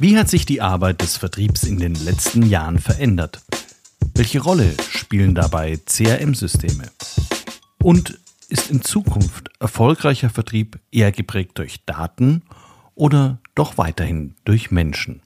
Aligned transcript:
Wie 0.00 0.16
hat 0.16 0.28
sich 0.28 0.46
die 0.46 0.60
Arbeit 0.60 1.02
des 1.02 1.16
Vertriebs 1.16 1.64
in 1.64 1.80
den 1.80 1.92
letzten 1.96 2.44
Jahren 2.44 2.78
verändert? 2.78 3.42
Welche 4.14 4.40
Rolle 4.40 4.76
spielen 4.90 5.34
dabei 5.34 5.76
CRM-Systeme? 5.76 6.84
Und 7.82 8.20
ist 8.48 8.70
in 8.70 8.82
Zukunft 8.82 9.50
erfolgreicher 9.58 10.30
Vertrieb 10.30 10.78
eher 10.92 11.10
geprägt 11.10 11.58
durch 11.58 11.84
Daten 11.84 12.42
oder 12.94 13.40
doch 13.56 13.76
weiterhin 13.76 14.36
durch 14.44 14.70
Menschen? 14.70 15.20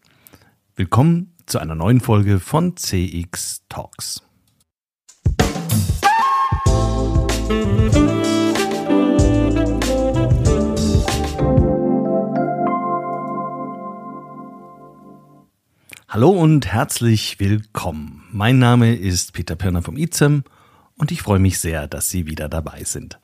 Willkommen 0.75 1.35
zu 1.45 1.59
einer 1.59 1.75
neuen 1.75 2.01
Folge 2.01 2.41
von 2.41 2.75
CX 2.75 3.65
Talks. 3.69 4.23
Hallo 16.13 16.29
und 16.29 16.67
herzlich 16.67 17.41
willkommen. 17.41 18.25
Mein 18.31 18.59
Name 18.59 18.95
ist 18.95 19.33
Peter 19.33 19.57
Pirner 19.57 19.81
vom 19.81 19.97
IZEM 19.97 20.45
und 20.99 21.11
ich 21.11 21.23
freue 21.23 21.39
mich 21.39 21.59
sehr, 21.59 21.89
dass 21.89 22.11
Sie 22.11 22.27
wieder 22.27 22.51
dabei 22.51 22.85
sind. 22.85 23.19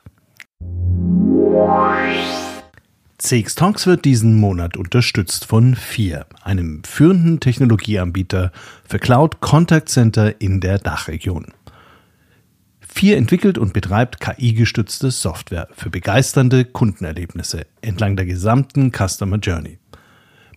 CX 3.19 3.53
Talks 3.53 3.85
wird 3.85 4.05
diesen 4.05 4.39
Monat 4.39 4.75
unterstützt 4.75 5.45
von 5.45 5.75
FIR, 5.75 6.25
einem 6.41 6.83
führenden 6.83 7.39
Technologieanbieter 7.39 8.51
für 8.87 8.97
Cloud 8.97 9.39
Contact 9.39 9.89
Center 9.89 10.41
in 10.41 10.59
der 10.59 10.79
Dachregion. 10.79 11.53
FIR 12.79 13.17
entwickelt 13.17 13.59
und 13.59 13.71
betreibt 13.71 14.19
KI-gestützte 14.19 15.11
Software 15.11 15.67
für 15.73 15.91
begeisternde 15.91 16.65
Kundenerlebnisse 16.65 17.67
entlang 17.81 18.15
der 18.15 18.25
gesamten 18.25 18.91
Customer 18.91 19.37
Journey. 19.37 19.77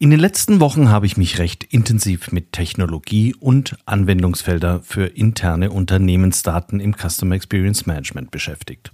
In 0.00 0.10
den 0.10 0.20
letzten 0.20 0.60
Wochen 0.60 0.90
habe 0.90 1.06
ich 1.06 1.16
mich 1.16 1.40
recht 1.40 1.64
intensiv 1.64 2.30
mit 2.30 2.52
Technologie 2.52 3.34
und 3.34 3.76
Anwendungsfelder 3.84 4.80
für 4.84 5.06
interne 5.06 5.72
Unternehmensdaten 5.72 6.78
im 6.78 6.94
Customer 6.94 7.34
Experience 7.34 7.84
Management 7.84 8.30
beschäftigt. 8.30 8.92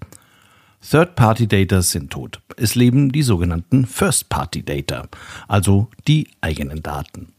Third-Party-Data 0.81 1.83
sind 1.83 2.11
tot. 2.11 2.41
Es 2.57 2.75
leben 2.75 3.13
die 3.13 3.21
sogenannten 3.21 3.85
First-Party-Data, 3.85 5.09
also 5.47 5.91
die 6.09 6.29
eigenen 6.41 6.83
Daten. 6.83 7.35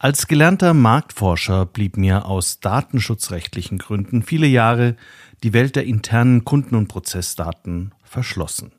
Als 0.00 0.26
gelernter 0.26 0.74
Marktforscher 0.74 1.66
blieb 1.66 1.96
mir 1.96 2.26
aus 2.26 2.58
datenschutzrechtlichen 2.58 3.78
Gründen 3.78 4.24
viele 4.24 4.48
Jahre 4.48 4.96
die 5.44 5.52
Welt 5.52 5.76
der 5.76 5.84
internen 5.84 6.44
Kunden- 6.44 6.74
und 6.74 6.88
Prozessdaten 6.88 7.92
verschlossen. 8.02 8.72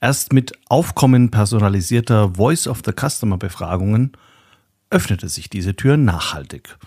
Erst 0.00 0.32
mit 0.32 0.52
Aufkommen 0.68 1.30
personalisierter 1.30 2.34
Voice 2.34 2.68
of 2.68 2.82
the 2.84 2.92
Customer 2.92 3.36
Befragungen 3.36 4.12
öffnete 4.90 5.28
sich 5.28 5.50
diese 5.50 5.74
Tür 5.74 5.96
nachhaltig. 5.96 6.78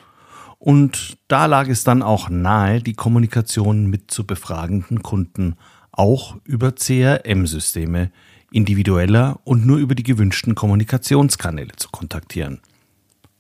Und 0.59 1.17
da 1.27 1.45
lag 1.45 1.67
es 1.67 1.83
dann 1.83 2.03
auch 2.03 2.29
nahe, 2.29 2.81
die 2.81 2.93
Kommunikation 2.93 3.87
mit 3.87 4.11
zu 4.11 4.25
befragenden 4.25 5.01
Kunden 5.01 5.57
auch 5.91 6.37
über 6.45 6.73
CRM-Systeme 6.73 8.11
individueller 8.51 9.39
und 9.43 9.65
nur 9.65 9.77
über 9.77 9.95
die 9.95 10.03
gewünschten 10.03 10.55
Kommunikationskanäle 10.55 11.75
zu 11.75 11.89
kontaktieren. 11.89 12.61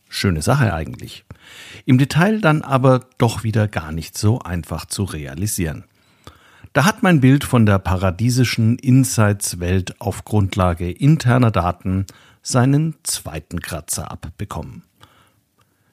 Schöne 0.09 0.41
Sache 0.41 0.73
eigentlich. 0.73 1.23
Im 1.85 1.97
Detail 1.97 2.41
dann 2.41 2.61
aber 2.61 3.05
doch 3.17 3.43
wieder 3.43 3.69
gar 3.69 3.93
nicht 3.93 4.17
so 4.17 4.39
einfach 4.39 4.85
zu 4.85 5.05
realisieren. 5.05 5.85
Da 6.73 6.85
hat 6.85 7.03
mein 7.03 7.19
Bild 7.19 7.43
von 7.43 7.65
der 7.65 7.79
paradiesischen 7.79 8.79
Insights-Welt 8.79 9.99
auf 9.99 10.23
Grundlage 10.23 10.89
interner 10.89 11.51
Daten 11.51 12.05
seinen 12.41 12.95
zweiten 13.03 13.59
Kratzer 13.59 14.09
abbekommen. 14.09 14.83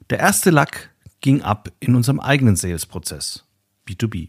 Der 0.08 0.20
erste 0.20 0.50
Lack 0.50 0.90
ging 1.20 1.42
ab 1.42 1.72
in 1.80 1.96
unserem 1.96 2.20
eigenen 2.20 2.54
Sales-Prozess, 2.54 3.44
B2B. 3.88 4.28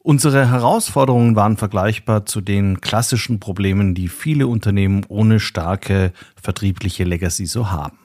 Unsere 0.00 0.46
Herausforderungen 0.46 1.36
waren 1.36 1.56
vergleichbar 1.56 2.26
zu 2.26 2.42
den 2.42 2.82
klassischen 2.82 3.40
Problemen, 3.40 3.94
die 3.94 4.08
viele 4.08 4.46
Unternehmen 4.46 5.06
ohne 5.08 5.40
starke 5.40 6.12
vertriebliche 6.36 7.04
Legacy 7.04 7.46
so 7.46 7.70
haben. 7.70 7.99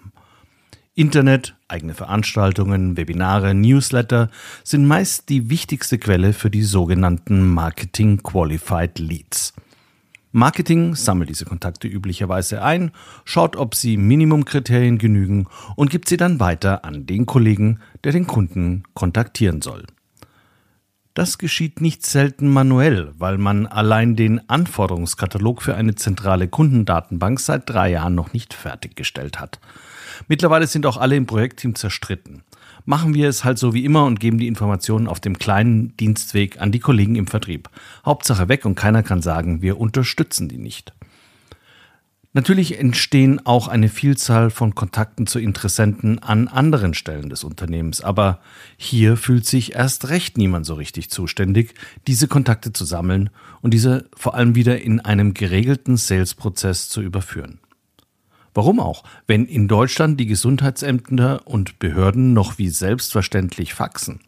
Internet, 0.97 1.57
eigene 1.67 1.93
Veranstaltungen, 1.93 2.95
Webinare, 2.95 3.53
Newsletter 3.53 4.29
sind 4.63 4.87
meist 4.87 5.27
die 5.27 5.49
wichtigste 5.49 5.97
Quelle 5.97 6.31
für 6.31 6.49
die 6.49 6.63
sogenannten 6.63 7.45
Marketing 7.45 8.23
Qualified 8.23 8.97
Leads. 8.97 9.53
Marketing 10.31 10.95
sammelt 10.95 11.29
diese 11.29 11.43
Kontakte 11.43 11.89
üblicherweise 11.89 12.61
ein, 12.61 12.91
schaut, 13.25 13.57
ob 13.57 13.75
sie 13.75 13.97
Minimumkriterien 13.97 14.97
genügen 14.97 15.47
und 15.75 15.89
gibt 15.89 16.07
sie 16.07 16.15
dann 16.15 16.39
weiter 16.39 16.85
an 16.85 17.05
den 17.05 17.25
Kollegen, 17.25 17.81
der 18.05 18.13
den 18.13 18.25
Kunden 18.25 18.83
kontaktieren 18.93 19.61
soll. 19.61 19.83
Das 21.13 21.37
geschieht 21.37 21.81
nicht 21.81 22.05
selten 22.05 22.47
manuell, 22.47 23.11
weil 23.17 23.37
man 23.37 23.67
allein 23.67 24.15
den 24.15 24.49
Anforderungskatalog 24.49 25.61
für 25.61 25.75
eine 25.75 25.95
zentrale 25.95 26.47
Kundendatenbank 26.47 27.41
seit 27.41 27.69
drei 27.69 27.91
Jahren 27.91 28.15
noch 28.15 28.31
nicht 28.31 28.53
fertiggestellt 28.53 29.41
hat. 29.41 29.59
Mittlerweile 30.27 30.67
sind 30.67 30.85
auch 30.85 30.97
alle 30.97 31.15
im 31.15 31.25
Projektteam 31.25 31.75
zerstritten. 31.75 32.43
Machen 32.85 33.13
wir 33.13 33.27
es 33.27 33.43
halt 33.43 33.57
so 33.57 33.73
wie 33.73 33.83
immer 33.83 34.05
und 34.05 34.19
geben 34.19 34.37
die 34.37 34.47
Informationen 34.47 35.07
auf 35.07 35.19
dem 35.19 35.39
kleinen 35.39 35.97
Dienstweg 35.97 36.61
an 36.61 36.71
die 36.71 36.79
Kollegen 36.79 37.15
im 37.15 37.27
Vertrieb. 37.27 37.69
Hauptsache 38.05 38.47
weg 38.47 38.65
und 38.65 38.75
keiner 38.75 39.01
kann 39.01 39.21
sagen, 39.21 39.61
wir 39.61 39.79
unterstützen 39.79 40.49
die 40.49 40.59
nicht. 40.59 40.93
Natürlich 42.35 42.77
entstehen 42.77 43.45
auch 43.45 43.69
eine 43.69 43.87
Vielzahl 43.87 44.49
von 44.49 44.75
Kontakten 44.75 45.25
zu 45.25 45.39
Interessenten 45.39 46.19
an 46.19 46.49
anderen 46.49 46.93
Stellen 46.93 47.29
des 47.29 47.45
Unternehmens, 47.45 48.01
aber 48.01 48.41
hier 48.75 49.15
fühlt 49.15 49.45
sich 49.45 49.73
erst 49.75 50.09
recht 50.09 50.37
niemand 50.37 50.65
so 50.65 50.73
richtig 50.73 51.09
zuständig, 51.09 51.75
diese 52.07 52.27
Kontakte 52.27 52.73
zu 52.73 52.83
sammeln 52.83 53.29
und 53.61 53.73
diese 53.73 54.09
vor 54.17 54.35
allem 54.35 54.53
wieder 54.53 54.81
in 54.81 54.99
einem 54.99 55.33
geregelten 55.33 55.95
Sales-Prozess 55.95 56.89
zu 56.89 57.01
überführen. 57.01 57.59
Warum 58.55 58.79
auch, 58.79 59.03
wenn 59.27 59.45
in 59.45 59.67
Deutschland 59.67 60.17
die 60.17 60.27
Gesundheitsämter 60.27 61.41
und 61.45 61.77
Behörden 61.77 62.31
noch 62.31 62.57
wie 62.57 62.69
selbstverständlich 62.69 63.73
faxen? 63.73 64.21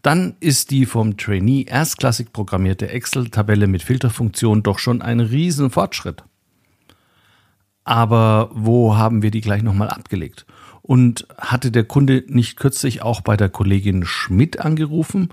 Dann 0.00 0.34
ist 0.40 0.70
die 0.70 0.86
vom 0.86 1.18
Trainee 1.18 1.66
erstklassig 1.68 2.32
programmierte 2.32 2.88
Excel-Tabelle 2.88 3.66
mit 3.66 3.82
Filterfunktion 3.82 4.62
doch 4.62 4.78
schon 4.78 5.02
ein 5.02 5.20
Riesenfortschritt. 5.20 6.24
Aber 7.84 8.48
wo 8.54 8.96
haben 8.96 9.20
wir 9.20 9.30
die 9.30 9.42
gleich 9.42 9.62
nochmal 9.62 9.90
abgelegt? 9.90 10.46
Und 10.80 11.26
hatte 11.36 11.70
der 11.70 11.84
Kunde 11.84 12.24
nicht 12.28 12.56
kürzlich 12.56 13.02
auch 13.02 13.20
bei 13.20 13.36
der 13.36 13.50
Kollegin 13.50 14.06
Schmidt 14.06 14.58
angerufen? 14.58 15.28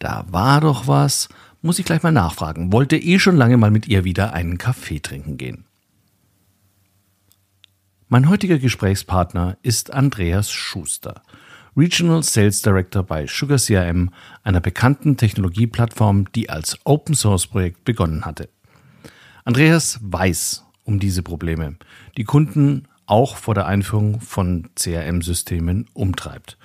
Da 0.00 0.26
war 0.28 0.60
doch 0.60 0.86
was. 0.86 1.30
Muss 1.62 1.78
ich 1.78 1.86
gleich 1.86 2.02
mal 2.02 2.12
nachfragen. 2.12 2.72
Wollte 2.72 2.98
eh 2.98 3.18
schon 3.18 3.36
lange 3.36 3.56
mal 3.56 3.70
mit 3.70 3.88
ihr 3.88 4.04
wieder 4.04 4.34
einen 4.34 4.58
Kaffee 4.58 5.00
trinken 5.00 5.38
gehen. 5.38 5.64
Mein 8.08 8.28
heutiger 8.28 8.60
Gesprächspartner 8.60 9.56
ist 9.62 9.92
Andreas 9.92 10.48
Schuster, 10.48 11.22
Regional 11.76 12.22
Sales 12.22 12.62
Director 12.62 13.02
bei 13.02 13.26
Sugar 13.26 13.58
CRM, 13.58 14.10
einer 14.44 14.60
bekannten 14.60 15.16
Technologieplattform, 15.16 16.30
die 16.32 16.48
als 16.48 16.78
Open 16.84 17.16
Source 17.16 17.48
Projekt 17.48 17.84
begonnen 17.84 18.24
hatte. 18.24 18.48
Andreas 19.44 19.98
weiß 20.02 20.64
um 20.84 21.00
diese 21.00 21.24
Probleme, 21.24 21.78
die 22.16 22.22
Kunden 22.22 22.86
auch 23.06 23.36
vor 23.36 23.54
der 23.54 23.66
Einführung 23.66 24.20
von 24.20 24.70
CRM-Systemen 24.76 25.86
umtreibt. 25.92 26.58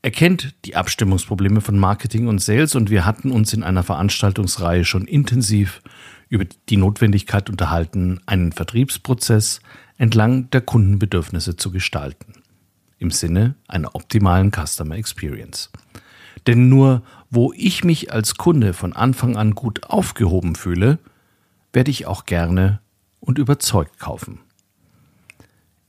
Er 0.00 0.12
kennt 0.12 0.54
die 0.64 0.76
Abstimmungsprobleme 0.76 1.60
von 1.60 1.78
Marketing 1.78 2.26
und 2.26 2.40
Sales 2.40 2.74
und 2.74 2.88
wir 2.88 3.04
hatten 3.04 3.32
uns 3.32 3.52
in 3.52 3.64
einer 3.64 3.82
Veranstaltungsreihe 3.82 4.86
schon 4.86 5.04
intensiv 5.04 5.82
über 6.30 6.46
die 6.70 6.78
Notwendigkeit 6.78 7.50
unterhalten, 7.50 8.20
einen 8.24 8.52
Vertriebsprozess 8.52 9.60
entlang 9.98 10.50
der 10.50 10.60
Kundenbedürfnisse 10.60 11.56
zu 11.56 11.70
gestalten. 11.70 12.34
Im 12.98 13.10
Sinne 13.10 13.54
einer 13.68 13.94
optimalen 13.94 14.50
Customer 14.50 14.96
Experience. 14.96 15.70
Denn 16.46 16.68
nur 16.68 17.02
wo 17.34 17.52
ich 17.56 17.82
mich 17.82 18.12
als 18.12 18.36
Kunde 18.36 18.72
von 18.72 18.92
Anfang 18.92 19.36
an 19.36 19.54
gut 19.54 19.84
aufgehoben 19.84 20.54
fühle, 20.54 20.98
werde 21.72 21.90
ich 21.90 22.06
auch 22.06 22.26
gerne 22.26 22.80
und 23.18 23.38
überzeugt 23.38 23.98
kaufen. 23.98 24.40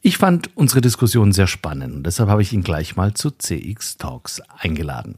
Ich 0.02 0.18
fand 0.18 0.56
unsere 0.56 0.81
Diskussion 0.81 1.34
sehr 1.34 1.48
spannend 1.48 1.96
und 1.96 2.04
deshalb 2.04 2.30
habe 2.30 2.42
ich 2.42 2.54
ihn 2.54 2.63
gleich 2.63 2.96
mal 2.96 3.13
zu 3.13 3.31
CX 3.31 3.98
Talks 3.98 4.42
eingeladen. 4.57 5.18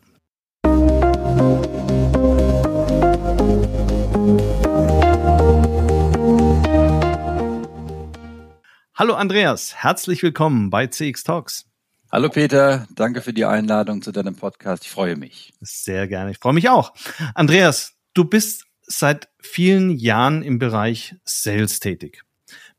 Hallo 8.99 9.13
Andreas, 9.13 9.75
herzlich 9.75 10.23
willkommen 10.23 10.71
bei 10.71 10.87
CX 10.87 11.23
Talks. 11.23 11.65
Hallo 12.11 12.29
Peter, 12.29 12.87
danke 12.95 13.21
für 13.21 13.31
die 13.31 13.45
Einladung 13.45 14.01
zu 14.01 14.11
deinem 14.11 14.35
Podcast. 14.35 14.85
Ich 14.85 14.89
freue 14.89 15.15
mich. 15.15 15.53
Sehr 15.61 16.07
gerne, 16.07 16.31
ich 16.31 16.39
freue 16.39 16.53
mich 16.53 16.67
auch. 16.67 16.95
Andreas, 17.35 17.93
du 18.15 18.25
bist 18.25 18.65
seit 18.81 19.29
vielen 19.39 19.91
Jahren 19.91 20.41
im 20.41 20.57
Bereich 20.57 21.13
Sales 21.25 21.79
tätig. 21.79 22.23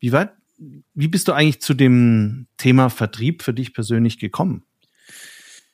Wie 0.00 0.10
weit 0.10 0.32
wie 0.56 1.06
bist 1.06 1.28
du 1.28 1.34
eigentlich 1.34 1.62
zu 1.62 1.72
dem 1.72 2.48
Thema 2.56 2.90
Vertrieb 2.90 3.44
für 3.44 3.54
dich 3.54 3.72
persönlich 3.72 4.18
gekommen? 4.18 4.64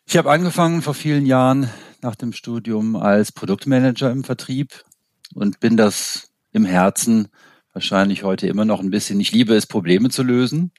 Ich 0.05 0.19
habe 0.19 0.31
angefangen 0.31 0.83
vor 0.83 0.93
vielen 0.93 1.25
Jahren 1.25 1.71
nach 2.03 2.17
dem 2.17 2.35
Studium 2.35 2.97
als 2.97 3.33
Produktmanager 3.33 4.11
im 4.11 4.25
Vertrieb 4.25 4.85
und 5.33 5.59
bin 5.61 5.79
das 5.79 6.29
im 6.53 6.67
Herzen 6.67 7.29
wahrscheinlich 7.75 8.23
heute 8.23 8.47
immer 8.47 8.65
noch 8.65 8.81
ein 8.81 8.91
bisschen. 8.91 9.21
Ich 9.21 9.33
liebe 9.33 9.55
es, 9.55 9.67
Probleme 9.67 10.09
zu 10.09 10.23
lösen 10.23 10.73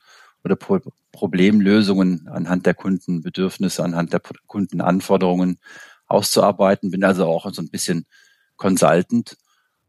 oder 0.43 0.55
Pro 0.55 0.79
Problemlösungen 1.11 2.27
anhand 2.27 2.65
der 2.65 2.73
Kundenbedürfnisse, 2.73 3.83
anhand 3.83 4.11
der 4.11 4.21
Kundenanforderungen 4.47 5.59
auszuarbeiten. 6.07 6.91
Bin 6.91 7.03
also 7.03 7.25
auch 7.25 7.51
so 7.53 7.61
ein 7.61 7.69
bisschen 7.69 8.05
Consultant 8.57 9.37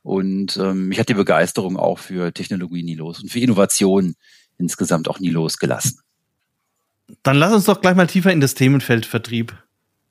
und 0.03 0.57
ähm, 0.57 0.89
mich 0.89 1.01
hat 1.01 1.09
die 1.09 1.15
Begeisterung 1.15 1.77
auch 1.77 1.99
für 1.99 2.33
Technologie 2.33 2.85
nie 2.85 2.95
los 2.95 3.21
und 3.21 3.31
für 3.31 3.41
Innovation 3.41 4.15
insgesamt 4.57 5.09
auch 5.09 5.19
nie 5.19 5.31
losgelassen. 5.31 6.01
Dann 7.23 7.37
lass 7.37 7.53
uns 7.53 7.65
doch 7.65 7.81
gleich 7.81 7.97
mal 7.97 8.07
tiefer 8.07 8.33
in 8.33 8.41
das 8.41 8.55
Themenfeld 8.55 9.07
Vertrieb 9.07 9.57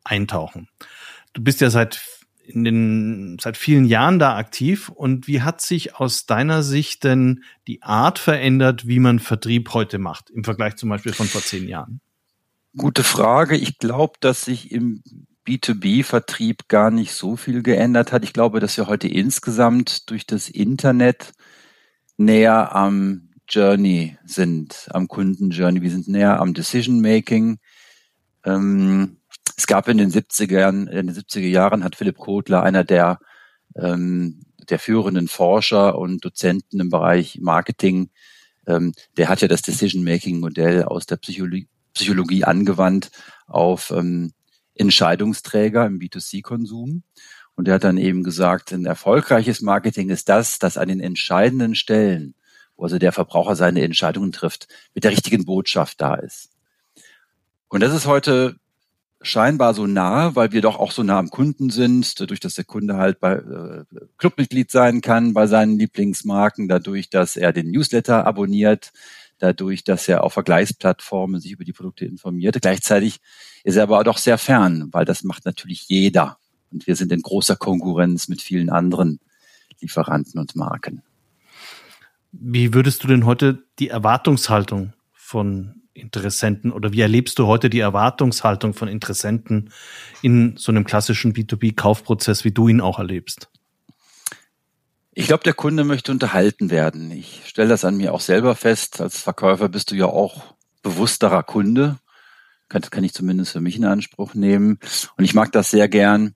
eintauchen. 0.03 0.67
Du 1.33 1.41
bist 1.41 1.61
ja 1.61 1.69
seit 1.69 2.01
in 2.47 2.63
den 2.63 3.37
seit 3.41 3.57
vielen 3.57 3.85
Jahren 3.85 4.19
da 4.19 4.37
aktiv 4.37 4.89
und 4.89 5.27
wie 5.27 5.41
hat 5.41 5.61
sich 5.61 5.95
aus 5.95 6.25
deiner 6.25 6.63
Sicht 6.63 7.03
denn 7.03 7.43
die 7.67 7.81
Art 7.81 8.19
verändert, 8.19 8.87
wie 8.87 8.99
man 8.99 9.19
Vertrieb 9.19 9.73
heute 9.73 9.97
macht 9.97 10.29
im 10.29 10.43
Vergleich 10.43 10.75
zum 10.75 10.89
Beispiel 10.89 11.13
von 11.13 11.27
vor 11.27 11.41
zehn 11.41 11.67
Jahren? 11.67 12.01
Gute 12.77 13.03
Frage. 13.03 13.55
Ich 13.55 13.79
glaube, 13.79 14.13
dass 14.19 14.45
sich 14.45 14.71
im 14.71 15.01
B2B-Vertrieb 15.47 16.67
gar 16.67 16.91
nicht 16.91 17.13
so 17.13 17.35
viel 17.35 17.63
geändert 17.63 18.11
hat. 18.11 18.23
Ich 18.23 18.33
glaube, 18.33 18.59
dass 18.59 18.77
wir 18.77 18.87
heute 18.87 19.07
insgesamt 19.07 20.09
durch 20.09 20.25
das 20.25 20.49
Internet 20.49 21.33
näher 22.17 22.75
am 22.75 23.29
Journey 23.47 24.17
sind, 24.25 24.87
am 24.91 25.07
Kundenjourney. 25.07 25.81
Wir 25.81 25.91
sind 25.91 26.07
näher 26.07 26.39
am 26.39 26.53
Decision 26.53 27.01
Making. 27.01 27.59
Ähm, 28.43 29.17
es 29.57 29.67
gab 29.67 29.87
in 29.87 29.97
den 29.97 30.11
70er 30.11 30.59
Jahren, 30.59 30.87
in 30.87 31.07
den 31.07 31.15
70er 31.15 31.47
Jahren 31.47 31.83
hat 31.83 31.95
Philipp 31.95 32.17
Kotler, 32.17 32.63
einer 32.63 32.83
der, 32.83 33.19
ähm, 33.75 34.41
der 34.69 34.79
führenden 34.79 35.27
Forscher 35.27 35.97
und 35.97 36.25
Dozenten 36.25 36.79
im 36.79 36.89
Bereich 36.89 37.39
Marketing, 37.39 38.09
ähm, 38.67 38.93
der 39.17 39.29
hat 39.29 39.41
ja 39.41 39.47
das 39.47 39.61
Decision 39.61 40.03
Making 40.03 40.39
Modell 40.39 40.83
aus 40.83 41.05
der 41.05 41.17
Psychologie, 41.17 41.67
Psychologie 41.93 42.43
angewandt 42.43 43.11
auf 43.47 43.91
ähm, 43.91 44.33
Entscheidungsträger 44.73 45.85
im 45.85 45.99
B2C-Konsum. 45.99 47.03
Und 47.55 47.67
er 47.67 47.75
hat 47.75 47.85
dann 47.85 47.97
eben 47.97 48.23
gesagt, 48.23 48.73
ein 48.73 48.85
erfolgreiches 48.85 49.61
Marketing 49.61 50.09
ist 50.09 50.27
das, 50.27 50.59
das 50.59 50.77
an 50.77 50.89
den 50.89 50.99
entscheidenden 50.99 51.73
Stellen, 51.75 52.35
wo 52.75 52.83
also 52.83 52.99
der 52.99 53.13
Verbraucher 53.13 53.55
seine 53.55 53.81
Entscheidungen 53.81 54.33
trifft, 54.33 54.67
mit 54.93 55.05
der 55.05 55.11
richtigen 55.11 55.45
Botschaft 55.45 56.01
da 56.01 56.15
ist. 56.15 56.49
Und 57.69 57.81
das 57.81 57.93
ist 57.93 58.07
heute 58.07 58.57
scheinbar 59.25 59.73
so 59.73 59.87
nah, 59.87 60.35
weil 60.35 60.51
wir 60.51 60.61
doch 60.61 60.77
auch 60.77 60.91
so 60.91 61.03
nah 61.03 61.19
am 61.19 61.29
Kunden 61.29 61.69
sind, 61.69 62.19
dadurch, 62.19 62.39
dass 62.39 62.55
der 62.55 62.65
Kunde 62.65 62.97
halt 62.97 63.19
bei 63.19 63.33
äh, 63.33 63.83
Clubmitglied 64.17 64.71
sein 64.71 65.01
kann 65.01 65.33
bei 65.33 65.47
seinen 65.47 65.77
Lieblingsmarken, 65.77 66.67
dadurch, 66.67 67.09
dass 67.09 67.35
er 67.35 67.51
den 67.51 67.71
Newsletter 67.71 68.25
abonniert, 68.25 68.93
dadurch, 69.39 69.83
dass 69.83 70.07
er 70.07 70.23
auf 70.23 70.33
Vergleichsplattformen 70.33 71.41
sich 71.41 71.51
über 71.51 71.63
die 71.63 71.73
Produkte 71.73 72.05
informiert. 72.05 72.57
Gleichzeitig 72.61 73.19
ist 73.63 73.75
er 73.75 73.83
aber 73.83 74.03
doch 74.03 74.17
sehr 74.17 74.37
fern, 74.37 74.89
weil 74.91 75.05
das 75.05 75.23
macht 75.23 75.45
natürlich 75.45 75.87
jeder. 75.87 76.37
Und 76.71 76.87
wir 76.87 76.95
sind 76.95 77.11
in 77.11 77.21
großer 77.21 77.55
Konkurrenz 77.55 78.27
mit 78.27 78.41
vielen 78.41 78.69
anderen 78.69 79.19
Lieferanten 79.81 80.39
und 80.39 80.55
Marken. 80.55 81.01
Wie 82.31 82.73
würdest 82.73 83.03
du 83.03 83.07
denn 83.07 83.25
heute 83.25 83.63
die 83.79 83.89
Erwartungshaltung 83.89 84.93
von 85.13 85.81
Interessenten 85.95 86.71
oder 86.71 86.91
wie 86.91 87.01
erlebst 87.01 87.39
du 87.39 87.47
heute 87.47 87.69
die 87.69 87.79
Erwartungshaltung 87.79 88.73
von 88.73 88.87
Interessenten 88.87 89.71
in 90.21 90.55
so 90.57 90.71
einem 90.71 90.83
klassischen 90.83 91.33
B2B-Kaufprozess, 91.33 92.43
wie 92.43 92.51
du 92.51 92.67
ihn 92.67 92.81
auch 92.81 92.99
erlebst? 92.99 93.49
Ich 95.13 95.27
glaube, 95.27 95.43
der 95.43 95.53
Kunde 95.53 95.85
möchte 95.85 96.11
unterhalten 96.11 96.69
werden. 96.69 97.09
Ich 97.11 97.43
stelle 97.45 97.69
das 97.69 97.85
an 97.85 97.95
mir 97.95 98.13
auch 98.13 98.19
selber 98.19 98.55
fest. 98.55 98.99
Als 98.99 99.21
Verkäufer 99.21 99.69
bist 99.69 99.91
du 99.91 99.95
ja 99.95 100.07
auch 100.07 100.55
bewussterer 100.83 101.43
Kunde. 101.43 101.97
Das 102.67 102.91
kann 102.91 103.05
ich 103.05 103.13
zumindest 103.13 103.53
für 103.53 103.61
mich 103.61 103.77
in 103.77 103.85
Anspruch 103.85 104.33
nehmen. 104.33 104.79
Und 105.15 105.23
ich 105.23 105.33
mag 105.33 105.53
das 105.53 105.71
sehr 105.71 105.87
gern, 105.87 106.35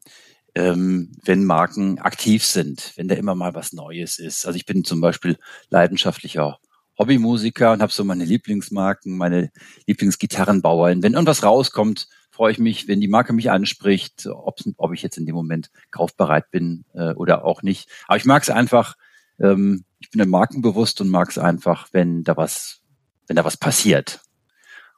ähm, 0.56 1.11
wenn 1.25 1.44
Marken 1.44 2.00
aktiv 2.00 2.45
sind, 2.45 2.94
wenn 2.95 3.09
da 3.09 3.15
immer 3.15 3.35
mal 3.35 3.53
was 3.53 3.73
Neues 3.73 4.17
ist. 4.17 4.45
Also 4.45 4.56
ich 4.56 4.65
bin 4.65 4.85
zum 4.85 5.01
Beispiel 5.01 5.38
leidenschaftlicher 5.69 6.59
Hobbymusiker 6.99 7.71
und 7.71 7.81
habe 7.81 7.91
so 7.91 8.03
meine 8.03 8.25
Lieblingsmarken, 8.25 9.17
meine 9.17 9.51
Lieblingsgitarrenbauer. 9.87 10.89
Wenn 11.01 11.13
irgendwas 11.13 11.43
rauskommt, 11.43 12.07
freue 12.29 12.51
ich 12.51 12.59
mich, 12.59 12.87
wenn 12.87 13.01
die 13.01 13.07
Marke 13.07 13.33
mich 13.33 13.49
anspricht, 13.49 14.27
ob, 14.27 14.59
ich 14.93 15.01
jetzt 15.01 15.17
in 15.17 15.25
dem 15.25 15.35
Moment 15.35 15.71
kaufbereit 15.91 16.51
bin 16.51 16.85
äh, 16.93 17.13
oder 17.13 17.45
auch 17.45 17.63
nicht. 17.63 17.89
Aber 18.07 18.17
ich 18.17 18.25
mag 18.25 18.43
es 18.43 18.49
einfach, 18.49 18.95
ähm, 19.39 19.85
ich 19.99 20.11
bin 20.11 20.29
markenbewusst 20.29 21.01
und 21.01 21.09
mag 21.09 21.29
es 21.29 21.37
einfach, 21.37 21.87
wenn 21.91 22.23
da 22.23 22.37
was, 22.37 22.81
wenn 23.27 23.35
da 23.35 23.45
was 23.45 23.57
passiert. 23.57 24.21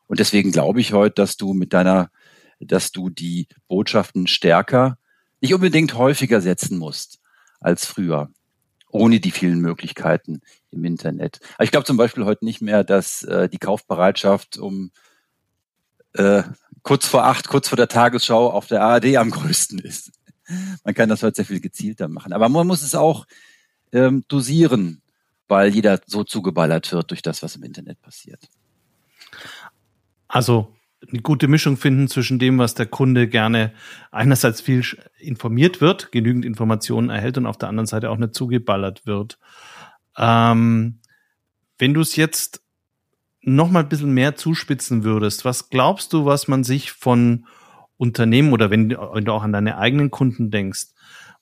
Und 0.07 0.19
deswegen 0.19 0.51
glaube 0.51 0.81
ich 0.81 0.93
heute, 0.93 1.15
dass 1.15 1.37
du 1.37 1.53
mit 1.53 1.73
deiner, 1.73 2.09
dass 2.59 2.91
du 2.91 3.09
die 3.09 3.47
Botschaften 3.67 4.27
stärker, 4.27 4.97
nicht 5.39 5.53
unbedingt 5.53 5.95
häufiger 5.95 6.41
setzen 6.41 6.77
musst 6.77 7.19
als 7.59 7.85
früher, 7.85 8.29
ohne 8.89 9.19
die 9.19 9.31
vielen 9.31 9.61
Möglichkeiten 9.61 10.41
im 10.73 10.83
Internet. 10.85 11.39
Aber 11.55 11.63
ich 11.63 11.71
glaube 11.71 11.85
zum 11.85 11.97
Beispiel 11.97 12.25
heute 12.25 12.45
nicht 12.45 12.61
mehr, 12.61 12.83
dass 12.83 13.23
äh, 13.23 13.49
die 13.49 13.57
Kaufbereitschaft 13.57 14.57
um 14.57 14.91
äh, 16.13 16.43
kurz 16.83 17.05
vor 17.05 17.25
acht, 17.25 17.47
kurz 17.47 17.69
vor 17.69 17.77
der 17.77 17.87
Tagesschau 17.87 18.49
auf 18.49 18.67
der 18.67 18.81
ARD 18.81 19.17
am 19.17 19.31
größten 19.31 19.79
ist. 19.79 20.11
Man 20.83 20.93
kann 20.93 21.09
das 21.09 21.23
heute 21.23 21.37
sehr 21.37 21.45
viel 21.45 21.61
gezielter 21.61 22.07
machen. 22.07 22.33
Aber 22.33 22.49
man 22.49 22.67
muss 22.67 22.81
es 22.81 22.95
auch 22.95 23.25
ähm, 23.93 24.23
dosieren, 24.27 25.01
weil 25.47 25.73
jeder 25.73 25.99
so 26.05 26.23
zugeballert 26.23 26.91
wird 26.91 27.11
durch 27.11 27.21
das, 27.21 27.43
was 27.43 27.55
im 27.55 27.63
Internet 27.63 28.01
passiert. 28.01 28.49
Also 30.27 30.75
eine 31.09 31.21
gute 31.21 31.47
Mischung 31.47 31.77
finden 31.77 32.07
zwischen 32.07 32.39
dem, 32.39 32.57
was 32.57 32.75
der 32.75 32.85
Kunde 32.85 33.27
gerne 33.27 33.73
einerseits 34.11 34.61
viel 34.61 34.85
informiert 35.17 35.81
wird, 35.81 36.11
genügend 36.11 36.45
Informationen 36.45 37.09
erhält 37.09 37.37
und 37.37 37.47
auf 37.47 37.57
der 37.57 37.69
anderen 37.69 37.87
Seite 37.87 38.09
auch 38.09 38.17
nicht 38.17 38.35
zugeballert 38.35 39.05
wird. 39.05 39.39
Ähm, 40.21 40.99
wenn 41.77 41.93
du 41.93 42.01
es 42.01 42.15
jetzt 42.15 42.61
noch 43.41 43.71
mal 43.71 43.79
ein 43.79 43.89
bisschen 43.89 44.13
mehr 44.13 44.35
zuspitzen 44.35 45.03
würdest, 45.03 45.43
was 45.45 45.69
glaubst 45.69 46.13
du, 46.13 46.25
was 46.25 46.47
man 46.47 46.63
sich 46.63 46.91
von 46.91 47.47
Unternehmen 47.97 48.53
oder 48.53 48.69
wenn, 48.69 48.91
wenn 48.91 49.25
du 49.25 49.33
auch 49.33 49.43
an 49.43 49.51
deine 49.51 49.77
eigenen 49.77 50.11
Kunden 50.11 50.51
denkst, 50.51 50.87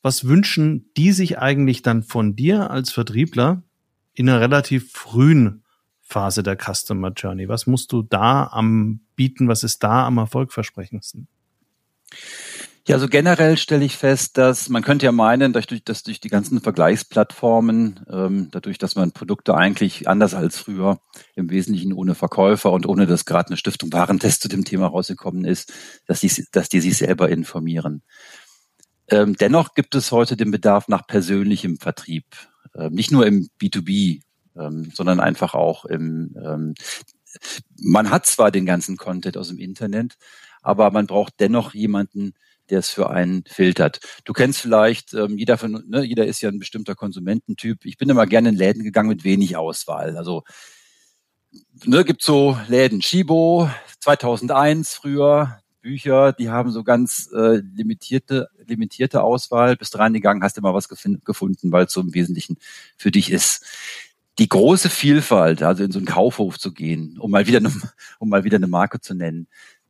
was 0.01 0.25
wünschen 0.25 0.89
die 0.95 1.11
sich 1.11 1.39
eigentlich 1.39 1.81
dann 1.81 2.03
von 2.03 2.35
dir 2.35 2.71
als 2.71 2.91
Vertriebler 2.91 3.63
in 4.13 4.29
einer 4.29 4.39
relativ 4.39 4.91
frühen 4.93 5.63
Phase 6.01 6.41
der 6.41 6.57
Customer 6.57 7.11
Journey? 7.11 7.49
Was 7.49 7.67
musst 7.67 7.91
du 7.91 8.01
da 8.01 8.47
am 8.47 9.01
bieten? 9.15 9.49
Was 9.49 9.63
ist 9.63 9.83
da 9.83 10.07
am 10.07 10.17
erfolgversprechendsten? 10.17 11.27
Ja, 12.87 12.95
also 12.95 13.07
generell 13.07 13.57
stelle 13.57 13.85
ich 13.85 13.97
fest, 13.97 14.37
dass 14.37 14.69
man 14.69 14.81
könnte 14.81 15.05
ja 15.05 15.11
meinen, 15.11 15.53
dass 15.53 15.67
durch, 15.67 15.83
dass 15.83 16.01
durch 16.03 16.19
die 16.19 16.29
ganzen 16.29 16.61
Vergleichsplattformen, 16.61 17.99
ähm, 18.09 18.47
dadurch, 18.51 18.77
dass 18.77 18.95
man 18.95 19.11
Produkte 19.11 19.55
eigentlich 19.55 20.07
anders 20.07 20.33
als 20.33 20.57
früher 20.57 20.99
im 21.35 21.49
Wesentlichen 21.51 21.93
ohne 21.93 22.15
Verkäufer 22.15 22.71
und 22.71 22.87
ohne 22.87 23.05
dass 23.05 23.25
gerade 23.25 23.49
eine 23.49 23.57
Stiftung 23.57 23.93
Warentest 23.93 24.41
zu 24.41 24.47
dem 24.47 24.65
Thema 24.65 24.87
rausgekommen 24.87 25.45
ist, 25.45 25.73
dass 26.07 26.21
die, 26.21 26.31
dass 26.51 26.69
die 26.69 26.79
sich 26.79 26.97
selber 26.97 27.29
informieren. 27.29 28.01
Ähm, 29.09 29.35
dennoch 29.35 29.73
gibt 29.73 29.93
es 29.95 30.11
heute 30.11 30.37
den 30.37 30.51
Bedarf 30.51 30.87
nach 30.87 31.05
persönlichem 31.05 31.77
Vertrieb, 31.77 32.25
ähm, 32.75 32.93
nicht 32.93 33.11
nur 33.11 33.27
im 33.27 33.49
B2B, 33.61 34.21
ähm, 34.57 34.91
sondern 34.93 35.19
einfach 35.19 35.53
auch 35.53 35.85
im 35.85 36.35
ähm, 36.43 36.73
man 37.79 38.09
hat 38.09 38.25
zwar 38.25 38.51
den 38.51 38.65
ganzen 38.65 38.97
Content 38.97 39.37
aus 39.37 39.49
dem 39.49 39.59
Internet, 39.59 40.17
aber 40.61 40.91
man 40.91 41.07
braucht 41.07 41.33
dennoch 41.39 41.73
jemanden, 41.73 42.33
der 42.69 42.79
es 42.79 42.89
für 42.89 43.09
einen 43.09 43.43
filtert. 43.47 43.99
Du 44.25 44.33
kennst 44.33 44.59
vielleicht, 44.59 45.13
ähm, 45.13 45.37
jeder 45.37 45.57
von, 45.57 45.83
ne, 45.87 46.03
jeder 46.03 46.25
ist 46.25 46.41
ja 46.41 46.49
ein 46.49 46.59
bestimmter 46.59 46.95
Konsumententyp. 46.95 47.85
Ich 47.85 47.97
bin 47.97 48.09
immer 48.09 48.25
gerne 48.25 48.49
in 48.49 48.55
Läden 48.55 48.83
gegangen 48.83 49.09
mit 49.09 49.23
wenig 49.23 49.57
Auswahl. 49.57 50.17
Also 50.17 50.43
ne, 51.85 52.03
gibt 52.03 52.23
so 52.23 52.57
Läden, 52.67 53.01
Shibo, 53.01 53.69
2001 53.99 54.93
früher, 54.93 55.59
Bücher, 55.81 56.33
die 56.33 56.49
haben 56.49 56.71
so 56.71 56.83
ganz 56.83 57.29
äh, 57.33 57.61
limitierte, 57.75 58.49
limitierte 58.65 59.23
Auswahl. 59.23 59.75
Bist 59.75 59.97
reingegangen, 59.97 60.43
hast 60.43 60.57
immer 60.57 60.73
was 60.73 60.89
gefunden, 60.89 61.71
weil 61.71 61.85
es 61.85 61.93
so 61.93 62.01
im 62.01 62.13
Wesentlichen 62.13 62.57
für 62.97 63.11
dich 63.11 63.31
ist. 63.31 63.65
Die 64.39 64.49
große 64.49 64.89
Vielfalt, 64.89 65.63
also 65.63 65.83
in 65.83 65.91
so 65.91 65.99
einen 65.99 66.05
Kaufhof 66.05 66.59
zu 66.59 66.73
gehen, 66.73 67.17
um 67.19 67.31
mal 67.31 67.47
wieder, 67.47 67.59
eine, 67.59 67.71
um 68.19 68.29
mal 68.29 68.43
wieder 68.43 68.57
eine 68.57 68.67
Marke 68.67 69.01
zu 69.01 69.13
nennen, 69.13 69.47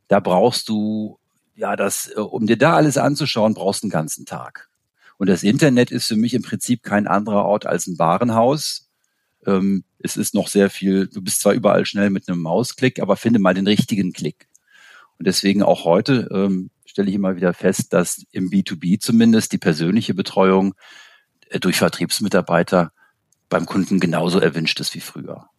da 0.07 0.19
brauchst 0.19 0.69
du, 0.69 1.19
ja, 1.59 1.75
das, 1.75 2.09
äh, 2.15 2.19
um 2.19 2.47
dir 2.47 2.57
da 2.57 2.75
alles 2.75 2.97
anzuschauen, 2.97 3.53
brauchst 3.53 3.83
du 3.83 3.85
einen 3.85 3.91
ganzen 3.91 4.25
Tag. 4.25 4.69
Und 5.17 5.27
das 5.27 5.43
Internet 5.43 5.91
ist 5.91 6.07
für 6.07 6.15
mich 6.15 6.33
im 6.33 6.41
Prinzip 6.41 6.81
kein 6.81 7.05
anderer 7.05 7.45
Ort 7.45 7.65
als 7.65 7.87
ein 7.87 7.99
Warenhaus. 7.99 8.89
Ähm, 9.45 9.83
es 9.99 10.15
ist 10.15 10.33
noch 10.33 10.47
sehr 10.47 10.69
viel, 10.69 11.07
du 11.07 11.21
bist 11.21 11.41
zwar 11.41 11.53
überall 11.53 11.85
schnell 11.85 12.09
mit 12.09 12.29
einem 12.29 12.41
Mausklick, 12.41 13.01
aber 13.01 13.17
finde 13.17 13.39
mal 13.39 13.53
den 13.53 13.67
richtigen 13.67 14.13
Klick. 14.13 14.47
Und 15.17 15.27
deswegen 15.27 15.61
auch 15.61 15.83
heute 15.83 16.29
ähm, 16.31 16.69
stelle 16.85 17.09
ich 17.09 17.15
immer 17.15 17.35
wieder 17.35 17.53
fest, 17.53 17.91
dass 17.91 18.23
im 18.31 18.49
B2B 18.49 19.01
zumindest 19.01 19.51
die 19.51 19.57
persönliche 19.57 20.13
Betreuung 20.13 20.75
äh, 21.49 21.59
durch 21.59 21.77
Vertriebsmitarbeiter 21.77 22.93
beim 23.49 23.65
Kunden 23.65 23.99
genauso 23.99 24.39
erwünscht 24.39 24.79
ist 24.79 24.95
wie 24.95 25.01
früher. 25.01 25.49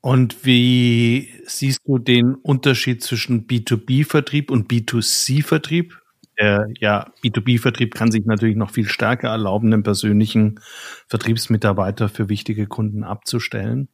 Und 0.00 0.44
wie 0.44 1.28
siehst 1.46 1.80
du 1.84 1.98
den 1.98 2.34
Unterschied 2.34 3.02
zwischen 3.02 3.46
B2B-Vertrieb 3.46 4.50
und 4.50 4.70
B2C-Vertrieb? 4.70 6.00
Der 6.38 6.68
ja, 6.78 7.12
B2B-Vertrieb 7.24 7.94
kann 7.94 8.12
sich 8.12 8.24
natürlich 8.24 8.56
noch 8.56 8.70
viel 8.70 8.88
stärker 8.88 9.28
erlauben, 9.28 9.72
den 9.72 9.82
persönlichen 9.82 10.60
Vertriebsmitarbeiter 11.08 12.08
für 12.08 12.28
wichtige 12.28 12.66
Kunden 12.68 13.02
abzustellen. 13.02 13.88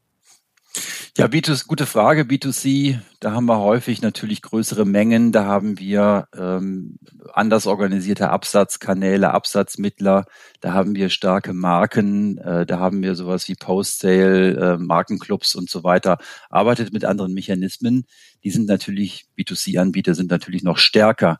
Ja, 1.17 1.27
B2, 1.27 1.69
gute 1.69 1.87
Frage. 1.87 2.23
B2C, 2.23 2.99
da 3.21 3.31
haben 3.31 3.47
wir 3.47 3.61
häufig 3.61 4.03
natürlich 4.03 4.43
größere 4.43 4.85
Mengen. 4.85 5.31
Da 5.31 5.45
haben 5.45 5.79
wir 5.79 6.27
ähm, 6.37 6.99
anders 7.33 7.69
organisierte 7.69 8.31
Absatzkanäle, 8.31 9.31
Absatzmittler. 9.31 10.25
Da 10.61 10.73
haben 10.73 10.97
wir 10.97 11.11
starke 11.11 11.53
Marken. 11.53 12.39
Äh, 12.39 12.67
da 12.67 12.81
haben 12.81 13.01
wir 13.05 13.15
sowas 13.15 13.47
wie 13.47 13.55
Post-Sale, 13.55 14.57
äh, 14.57 14.77
Markenclubs 14.77 15.55
und 15.55 15.71
so 15.71 15.85
weiter. 15.85 16.19
Arbeitet 16.51 16.93
mit 16.93 17.05
anderen 17.05 17.33
Mechanismen. 17.33 18.07
Die 18.43 18.51
sind 18.51 18.67
natürlich, 18.67 19.27
B2C-Anbieter 19.39 20.17
sind 20.17 20.33
natürlich 20.33 20.65
noch 20.65 20.79
stärker 20.79 21.39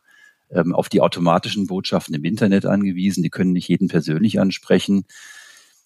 ähm, 0.51 0.73
auf 0.73 0.87
die 0.87 1.01
automatischen 1.01 1.67
Botschaften 1.67 2.15
im 2.15 2.23
Internet 2.23 2.65
angewiesen. 2.65 3.23
Die 3.23 3.29
können 3.29 3.51
nicht 3.51 3.67
jeden 3.67 3.89
persönlich 3.89 4.39
ansprechen. 4.39 5.03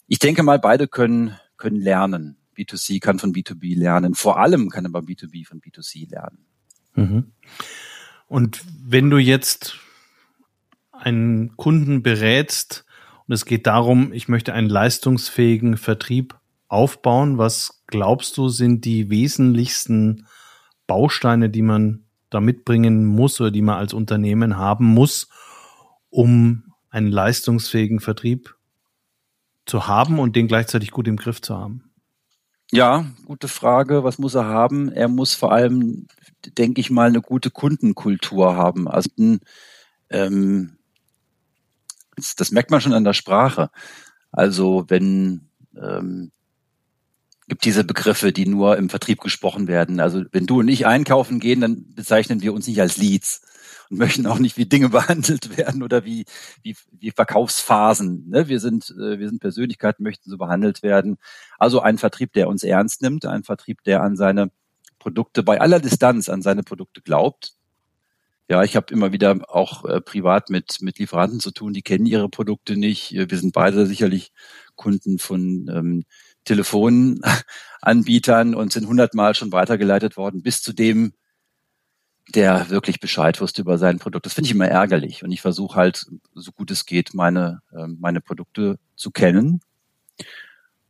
Ich 0.06 0.20
denke 0.20 0.44
mal, 0.44 0.60
beide 0.60 0.86
können, 0.86 1.36
können 1.56 1.80
lernen. 1.80 2.39
B2C 2.60 3.00
kann 3.00 3.18
von 3.18 3.32
B2B 3.32 3.76
lernen. 3.76 4.14
Vor 4.14 4.38
allem 4.38 4.68
kann 4.68 4.86
aber 4.86 5.00
B2B 5.00 5.46
von 5.46 5.60
B2C 5.60 6.10
lernen. 6.10 6.44
Mhm. 6.94 7.32
Und 8.26 8.62
wenn 8.84 9.10
du 9.10 9.18
jetzt 9.18 9.78
einen 10.92 11.56
Kunden 11.56 12.02
berätst 12.02 12.84
und 13.26 13.34
es 13.34 13.44
geht 13.44 13.66
darum, 13.66 14.12
ich 14.12 14.28
möchte 14.28 14.52
einen 14.52 14.68
leistungsfähigen 14.68 15.76
Vertrieb 15.76 16.38
aufbauen, 16.68 17.38
was 17.38 17.82
glaubst 17.86 18.36
du 18.36 18.48
sind 18.48 18.84
die 18.84 19.10
wesentlichsten 19.10 20.26
Bausteine, 20.86 21.50
die 21.50 21.62
man 21.62 22.04
da 22.28 22.40
mitbringen 22.40 23.06
muss 23.06 23.40
oder 23.40 23.50
die 23.50 23.62
man 23.62 23.76
als 23.76 23.92
Unternehmen 23.92 24.56
haben 24.56 24.84
muss, 24.86 25.28
um 26.10 26.72
einen 26.90 27.10
leistungsfähigen 27.10 28.00
Vertrieb 28.00 28.54
zu 29.66 29.88
haben 29.88 30.18
und 30.18 30.36
den 30.36 30.46
gleichzeitig 30.46 30.90
gut 30.90 31.08
im 31.08 31.16
Griff 31.16 31.40
zu 31.40 31.56
haben? 31.56 31.89
Ja, 32.72 33.04
gute 33.26 33.48
Frage. 33.48 34.04
Was 34.04 34.18
muss 34.18 34.34
er 34.34 34.46
haben? 34.46 34.92
Er 34.92 35.08
muss 35.08 35.34
vor 35.34 35.52
allem, 35.52 36.06
denke 36.56 36.80
ich 36.80 36.90
mal, 36.90 37.08
eine 37.08 37.20
gute 37.20 37.50
Kundenkultur 37.50 38.54
haben. 38.54 38.86
Also 38.86 39.10
ähm, 40.10 40.78
das 42.36 42.50
merkt 42.52 42.70
man 42.70 42.80
schon 42.80 42.92
an 42.92 43.04
der 43.04 43.12
Sprache. 43.12 43.70
Also 44.30 44.84
wenn 44.88 45.48
ähm, 45.76 46.30
gibt 47.48 47.64
diese 47.64 47.84
Begriffe, 47.84 48.32
die 48.32 48.46
nur 48.46 48.76
im 48.76 48.88
Vertrieb 48.88 49.20
gesprochen 49.20 49.66
werden. 49.66 50.00
Also 50.00 50.24
wenn 50.30 50.46
du 50.46 50.60
und 50.60 50.68
ich 50.68 50.86
einkaufen 50.86 51.40
gehen, 51.40 51.60
dann 51.60 51.92
bezeichnen 51.94 52.40
wir 52.42 52.54
uns 52.54 52.66
nicht 52.68 52.80
als 52.80 52.96
Leads, 52.96 53.42
und 53.90 53.98
möchten 53.98 54.26
auch 54.26 54.38
nicht, 54.38 54.56
wie 54.56 54.64
Dinge 54.66 54.88
behandelt 54.90 55.56
werden 55.56 55.82
oder 55.82 56.04
wie, 56.04 56.24
wie, 56.62 56.76
wie 56.92 57.10
Verkaufsphasen. 57.10 58.28
Ne? 58.30 58.48
Wir 58.48 58.60
sind, 58.60 58.90
äh, 58.90 59.18
wir 59.18 59.28
sind 59.28 59.40
Persönlichkeiten, 59.40 60.02
möchten 60.02 60.30
so 60.30 60.38
behandelt 60.38 60.82
werden. 60.82 61.18
Also 61.58 61.80
ein 61.80 61.98
Vertrieb, 61.98 62.32
der 62.32 62.48
uns 62.48 62.62
ernst 62.62 63.02
nimmt, 63.02 63.26
ein 63.26 63.42
Vertrieb, 63.42 63.82
der 63.84 64.02
an 64.02 64.16
seine 64.16 64.50
Produkte 64.98 65.42
bei 65.42 65.60
aller 65.60 65.80
Distanz 65.80 66.28
an 66.28 66.42
seine 66.42 66.62
Produkte 66.62 67.00
glaubt. 67.02 67.54
Ja, 68.48 68.62
ich 68.64 68.76
habe 68.76 68.92
immer 68.92 69.12
wieder 69.12 69.38
auch 69.48 69.84
äh, 69.84 70.00
privat 70.00 70.50
mit, 70.50 70.78
mit 70.80 70.98
Lieferanten 70.98 71.40
zu 71.40 71.52
tun, 71.52 71.72
die 71.72 71.82
kennen 71.82 72.06
ihre 72.06 72.28
Produkte 72.28 72.76
nicht. 72.76 73.12
Wir 73.12 73.38
sind 73.38 73.52
beide 73.52 73.86
sicherlich 73.86 74.32
Kunden 74.74 75.20
von 75.20 75.70
ähm, 75.72 76.04
Telefonanbietern 76.44 78.56
und 78.56 78.72
sind 78.72 78.88
hundertmal 78.88 79.34
schon 79.34 79.52
weitergeleitet 79.52 80.16
worden 80.16 80.42
bis 80.42 80.62
zu 80.62 80.72
dem 80.72 81.12
der 82.28 82.70
wirklich 82.70 83.00
Bescheid 83.00 83.40
wusste 83.40 83.62
über 83.62 83.78
sein 83.78 83.98
Produkt. 83.98 84.26
Das 84.26 84.34
finde 84.34 84.46
ich 84.46 84.54
immer 84.54 84.68
ärgerlich. 84.68 85.24
Und 85.24 85.32
ich 85.32 85.40
versuche 85.40 85.76
halt, 85.76 86.06
so 86.34 86.52
gut 86.52 86.70
es 86.70 86.86
geht, 86.86 87.14
meine, 87.14 87.62
ähm, 87.76 87.98
meine 88.00 88.20
Produkte 88.20 88.78
zu 88.96 89.10
kennen. 89.10 89.60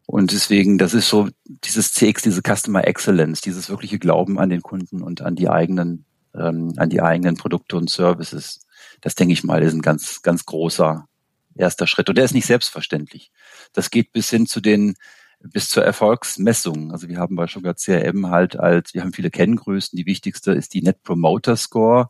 Und 0.06 0.32
deswegen, 0.32 0.76
das 0.76 0.92
ist 0.92 1.08
so 1.08 1.28
dieses 1.46 1.92
CX, 1.92 2.22
diese 2.22 2.42
Customer 2.42 2.86
Excellence, 2.86 3.40
dieses 3.40 3.70
wirkliche 3.70 3.98
Glauben 3.98 4.38
an 4.38 4.50
den 4.50 4.60
Kunden 4.60 5.02
und 5.02 5.22
an 5.22 5.36
die 5.36 5.48
eigenen, 5.48 6.04
ähm, 6.34 6.74
an 6.76 6.90
die 6.90 7.00
eigenen 7.00 7.36
Produkte 7.36 7.76
und 7.76 7.88
Services. 7.88 8.66
Das 9.00 9.14
denke 9.14 9.32
ich 9.32 9.44
mal, 9.44 9.62
ist 9.62 9.72
ein 9.72 9.82
ganz, 9.82 10.22
ganz 10.22 10.44
großer 10.44 11.06
erster 11.54 11.86
Schritt. 11.86 12.08
Und 12.08 12.18
der 12.18 12.24
ist 12.24 12.34
nicht 12.34 12.46
selbstverständlich. 12.46 13.30
Das 13.72 13.90
geht 13.90 14.12
bis 14.12 14.30
hin 14.30 14.46
zu 14.46 14.60
den 14.60 14.96
bis 15.42 15.68
zur 15.68 15.84
Erfolgsmessung. 15.84 16.92
Also 16.92 17.08
wir 17.08 17.18
haben 17.18 17.36
bei 17.36 17.46
Sugar 17.46 17.74
CRM 17.74 18.28
halt 18.28 18.58
als, 18.58 18.94
wir 18.94 19.02
haben 19.02 19.12
viele 19.12 19.30
Kenngrößen. 19.30 19.96
Die 19.96 20.06
wichtigste 20.06 20.52
ist 20.52 20.74
die 20.74 20.82
Net 20.82 21.02
Promoter 21.02 21.56
Score. 21.56 22.08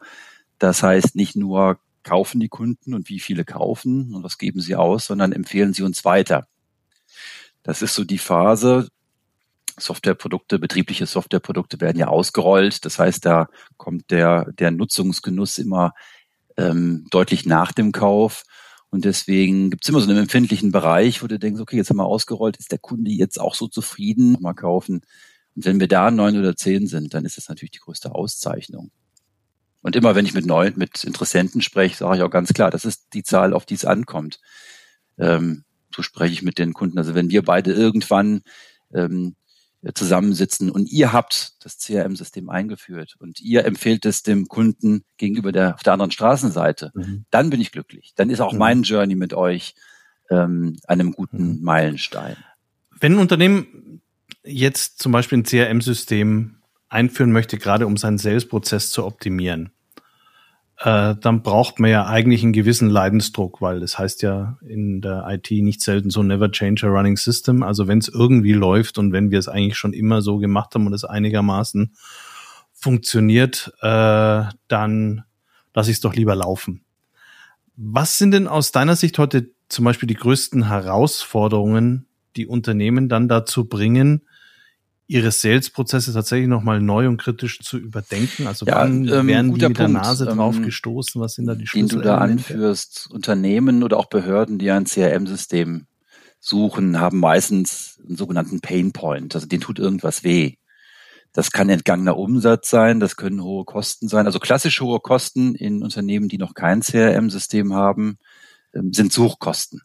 Das 0.58 0.82
heißt 0.82 1.14
nicht 1.14 1.36
nur 1.36 1.78
kaufen 2.02 2.40
die 2.40 2.48
Kunden 2.48 2.94
und 2.94 3.08
wie 3.08 3.20
viele 3.20 3.44
kaufen 3.44 4.14
und 4.14 4.24
was 4.24 4.38
geben 4.38 4.60
sie 4.60 4.74
aus, 4.74 5.06
sondern 5.06 5.32
empfehlen 5.32 5.74
sie 5.74 5.82
uns 5.82 6.04
weiter. 6.04 6.48
Das 7.62 7.82
ist 7.82 7.94
so 7.94 8.04
die 8.04 8.18
Phase. 8.18 8.88
Softwareprodukte, 9.78 10.58
betriebliche 10.58 11.06
Softwareprodukte 11.06 11.80
werden 11.80 11.98
ja 11.98 12.08
ausgerollt. 12.08 12.84
Das 12.84 12.98
heißt, 12.98 13.24
da 13.24 13.48
kommt 13.76 14.10
der, 14.10 14.52
der 14.52 14.70
Nutzungsgenuss 14.70 15.58
immer 15.58 15.94
ähm, 16.56 17.06
deutlich 17.10 17.46
nach 17.46 17.72
dem 17.72 17.92
Kauf. 17.92 18.44
Und 18.90 19.04
deswegen 19.04 19.70
gibt 19.70 19.84
es 19.84 19.88
immer 19.88 20.00
so 20.00 20.10
einen 20.10 20.18
empfindlichen 20.18 20.72
Bereich, 20.72 21.22
wo 21.22 21.28
du 21.28 21.38
denkst, 21.38 21.60
okay, 21.60 21.76
jetzt 21.76 21.90
haben 21.90 21.98
wir 21.98 22.06
ausgerollt, 22.06 22.56
ist 22.56 22.72
der 22.72 22.78
Kunde 22.78 23.10
jetzt 23.10 23.40
auch 23.40 23.54
so 23.54 23.68
zufrieden, 23.68 24.36
mal 24.40 24.54
kaufen. 24.54 25.02
Und 25.54 25.64
wenn 25.64 25.80
wir 25.80 25.88
da 25.88 26.10
neun 26.10 26.36
oder 26.36 26.56
zehn 26.56 26.86
sind, 26.86 27.14
dann 27.14 27.24
ist 27.24 27.36
das 27.36 27.48
natürlich 27.48 27.70
die 27.70 27.78
größte 27.78 28.14
Auszeichnung. 28.14 28.90
Und 29.82 29.96
immer 29.96 30.14
wenn 30.14 30.26
ich 30.26 30.34
mit 30.34 30.44
neuen, 30.44 30.76
mit 30.76 31.04
Interessenten 31.04 31.62
spreche, 31.62 31.96
sage 31.96 32.16
ich 32.16 32.22
auch 32.22 32.30
ganz 32.30 32.52
klar, 32.52 32.70
das 32.70 32.84
ist 32.84 33.14
die 33.14 33.22
Zahl, 33.22 33.54
auf 33.54 33.64
die 33.64 33.74
es 33.74 33.84
ankommt. 33.84 34.40
Ähm, 35.18 35.64
so 35.94 36.02
spreche 36.02 36.32
ich 36.32 36.42
mit 36.42 36.58
den 36.58 36.72
Kunden. 36.72 36.98
Also 36.98 37.14
wenn 37.14 37.30
wir 37.30 37.42
beide 37.42 37.72
irgendwann 37.72 38.42
ähm, 38.92 39.36
zusammensitzen 39.94 40.70
und 40.70 40.90
ihr 40.90 41.12
habt 41.12 41.54
das 41.64 41.78
CRM-System 41.78 42.50
eingeführt 42.50 43.16
und 43.18 43.40
ihr 43.40 43.64
empfehlt 43.64 44.04
es 44.04 44.22
dem 44.22 44.46
Kunden 44.46 45.04
gegenüber 45.16 45.52
der 45.52 45.74
auf 45.74 45.82
der 45.82 45.94
anderen 45.94 46.10
Straßenseite, 46.10 46.92
mhm. 46.94 47.24
dann 47.30 47.48
bin 47.50 47.60
ich 47.60 47.72
glücklich. 47.72 48.12
Dann 48.14 48.28
ist 48.28 48.40
auch 48.40 48.52
mhm. 48.52 48.58
mein 48.58 48.82
Journey 48.82 49.14
mit 49.14 49.32
euch 49.32 49.74
ähm, 50.30 50.76
einem 50.86 51.12
guten 51.12 51.56
mhm. 51.56 51.62
Meilenstein. 51.62 52.36
Wenn 53.00 53.14
ein 53.14 53.18
Unternehmen 53.18 54.02
jetzt 54.44 54.98
zum 54.98 55.12
Beispiel 55.12 55.38
ein 55.38 55.44
CRM-System 55.44 56.56
einführen 56.90 57.32
möchte, 57.32 57.56
gerade 57.56 57.86
um 57.86 57.96
seinen 57.96 58.18
Sales-Prozess 58.18 58.90
zu 58.90 59.06
optimieren, 59.06 59.70
äh, 60.80 61.14
dann 61.20 61.42
braucht 61.42 61.78
man 61.78 61.90
ja 61.90 62.06
eigentlich 62.06 62.42
einen 62.42 62.54
gewissen 62.54 62.88
Leidensdruck, 62.88 63.60
weil 63.60 63.80
das 63.80 63.98
heißt 63.98 64.22
ja 64.22 64.56
in 64.66 65.02
der 65.02 65.26
IT 65.28 65.50
nicht 65.50 65.82
selten 65.82 66.08
so 66.08 66.22
never 66.22 66.50
change 66.50 66.86
a 66.86 66.90
running 66.90 67.18
system. 67.18 67.62
Also 67.62 67.86
wenn 67.86 67.98
es 67.98 68.08
irgendwie 68.08 68.54
läuft 68.54 68.96
und 68.96 69.12
wenn 69.12 69.30
wir 69.30 69.38
es 69.38 69.48
eigentlich 69.48 69.76
schon 69.76 69.92
immer 69.92 70.22
so 70.22 70.38
gemacht 70.38 70.74
haben 70.74 70.86
und 70.86 70.94
es 70.94 71.04
einigermaßen 71.04 71.94
funktioniert, 72.72 73.74
äh, 73.82 74.44
dann 74.68 75.24
lasse 75.74 75.90
ich 75.90 75.98
es 75.98 76.00
doch 76.00 76.14
lieber 76.14 76.34
laufen. 76.34 76.82
Was 77.76 78.16
sind 78.16 78.32
denn 78.32 78.48
aus 78.48 78.72
deiner 78.72 78.96
Sicht 78.96 79.18
heute 79.18 79.50
zum 79.68 79.84
Beispiel 79.84 80.06
die 80.06 80.14
größten 80.14 80.68
Herausforderungen, 80.68 82.06
die 82.36 82.46
Unternehmen 82.46 83.10
dann 83.10 83.28
dazu 83.28 83.68
bringen, 83.68 84.22
ihre 85.10 85.32
Sales-Prozesse 85.32 86.12
tatsächlich 86.12 86.48
nochmal 86.48 86.80
neu 86.80 87.08
und 87.08 87.16
kritisch 87.16 87.58
zu 87.58 87.78
überdenken? 87.78 88.46
Also 88.46 88.64
ja, 88.64 88.76
wann 88.76 89.08
ähm, 89.08 89.26
werden 89.26 89.54
die 89.54 89.66
mit 89.66 89.78
der 89.78 89.88
Nase 89.88 90.24
ähm, 90.26 90.36
drauf 90.36 90.62
gestoßen? 90.62 91.20
Was 91.20 91.34
sind 91.34 91.46
da 91.46 91.56
die 91.56 91.66
Schlüssel? 91.66 91.88
Den 91.88 91.98
du 91.98 92.04
da 92.04 92.18
anführst, 92.18 93.08
Unternehmen 93.10 93.82
oder 93.82 93.98
auch 93.98 94.06
Behörden, 94.06 94.60
die 94.60 94.70
ein 94.70 94.84
CRM-System 94.84 95.86
suchen, 96.38 97.00
haben 97.00 97.18
meistens 97.18 97.98
einen 98.06 98.16
sogenannten 98.16 98.60
Pain 98.60 98.92
Point. 98.92 99.34
Also 99.34 99.48
denen 99.48 99.62
tut 99.62 99.80
irgendwas 99.80 100.22
weh. 100.22 100.54
Das 101.32 101.50
kann 101.50 101.68
entgangener 101.68 102.16
Umsatz 102.16 102.70
sein, 102.70 103.00
das 103.00 103.16
können 103.16 103.42
hohe 103.42 103.64
Kosten 103.64 104.06
sein. 104.06 104.26
Also 104.26 104.38
klassische 104.38 104.84
hohe 104.84 105.00
Kosten 105.00 105.56
in 105.56 105.82
Unternehmen, 105.82 106.28
die 106.28 106.38
noch 106.38 106.54
kein 106.54 106.82
CRM-System 106.82 107.74
haben, 107.74 108.18
ähm, 108.74 108.92
sind 108.92 109.12
Suchkosten. 109.12 109.82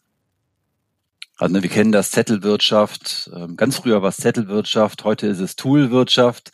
Also 1.38 1.52
ne, 1.52 1.62
wir 1.62 1.70
kennen 1.70 1.92
das 1.92 2.10
Zettelwirtschaft. 2.10 3.30
Ähm, 3.34 3.56
ganz 3.56 3.76
früher 3.76 4.02
war 4.02 4.08
es 4.08 4.16
Zettelwirtschaft, 4.16 5.04
heute 5.04 5.26
ist 5.26 5.40
es 5.40 5.56
Toolwirtschaft. 5.56 6.52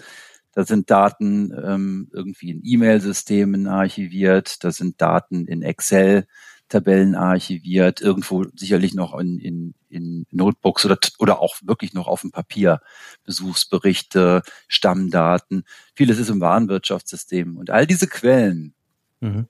Da 0.55 0.65
sind 0.65 0.91
Daten 0.91 1.53
ähm, 1.65 2.11
irgendwie 2.12 2.51
in 2.51 2.61
E-Mail-Systemen 2.62 3.67
archiviert, 3.69 4.62
da 4.65 4.71
sind 4.71 5.01
Daten 5.01 5.47
in 5.47 5.62
Excel. 5.62 6.27
Tabellen 6.73 7.15
archiviert, 7.15 8.01
irgendwo 8.01 8.47
sicherlich 8.55 8.95
noch 8.95 9.19
in, 9.19 9.39
in, 9.39 9.75
in 9.91 10.25
Notebooks 10.31 10.87
oder, 10.87 10.97
oder 11.19 11.39
auch 11.39 11.57
wirklich 11.62 11.93
noch 11.93 12.07
auf 12.07 12.23
dem 12.23 12.31
Papier. 12.31 12.81
Besuchsberichte, 13.25 14.43
Stammdaten, 14.69 15.65
vieles 15.95 16.19
ist 16.19 16.31
im 16.31 16.41
Warenwirtschaftssystem. 16.41 17.59
Und 17.59 17.69
all 17.69 17.87
diese 17.87 18.07
Quellen, 18.07 18.75
mhm. 19.21 19.49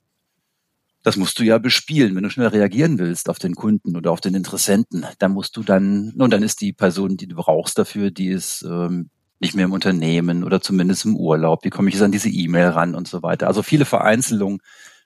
Das 1.03 1.17
musst 1.17 1.39
du 1.39 1.43
ja 1.43 1.59
bespielen. 1.59 2.15
Wenn 2.15 2.23
du 2.23 2.31
schnell 2.31 2.49
reagieren 2.49 2.99
willst 2.99 3.29
auf 3.29 3.39
den 3.39 3.55
Kunden 3.55 3.97
oder 3.97 4.13
auf 4.13 4.21
den 4.21 4.35
Interessenten, 4.35 5.05
dann 5.19 5.33
musst 5.33 5.57
du 5.57 5.63
dann, 5.63 6.13
nun, 6.15 6.31
dann 6.31 6.43
ist 6.43 6.61
die 6.61 6.73
Person, 6.73 7.17
die 7.17 7.27
du 7.27 7.37
brauchst 7.37 7.79
dafür, 7.79 8.11
die 8.11 8.29
ist 8.29 8.63
ähm, 8.63 9.11
nicht 9.41 9.55
mehr 9.55 9.65
im 9.65 9.73
Unternehmen 9.73 10.45
oder 10.45 10.61
zumindest 10.61 11.05
im 11.05 11.17
Urlaub. 11.17 11.65
Wie 11.65 11.71
komme 11.71 11.89
ich 11.89 11.95
jetzt 11.95 12.05
an 12.05 12.13
diese 12.13 12.29
E-Mail 12.29 12.69
ran 12.69 12.95
und 12.95 13.09
so 13.09 13.23
weiter. 13.23 13.49
Also 13.49 13.63
viele 13.63 13.85
Vereinzelungen 13.85 14.61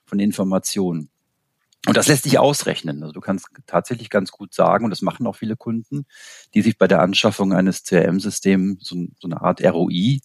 von 0.05 0.19
Informationen. 0.19 1.09
Und 1.87 1.95
das 1.95 2.07
lässt 2.07 2.23
sich 2.23 2.37
ausrechnen. 2.37 3.01
Also 3.01 3.13
du 3.13 3.21
kannst 3.21 3.47
tatsächlich 3.65 4.09
ganz 4.09 4.31
gut 4.31 4.53
sagen, 4.53 4.85
und 4.85 4.91
das 4.91 5.01
machen 5.01 5.25
auch 5.25 5.35
viele 5.35 5.55
Kunden, 5.55 6.05
die 6.53 6.61
sich 6.61 6.77
bei 6.77 6.87
der 6.87 7.01
Anschaffung 7.01 7.53
eines 7.53 7.83
CRM-Systems 7.83 8.85
so, 8.85 9.07
so, 9.19 9.27
eine 9.27 9.41
Art 9.41 9.63
ROI, 9.63 10.19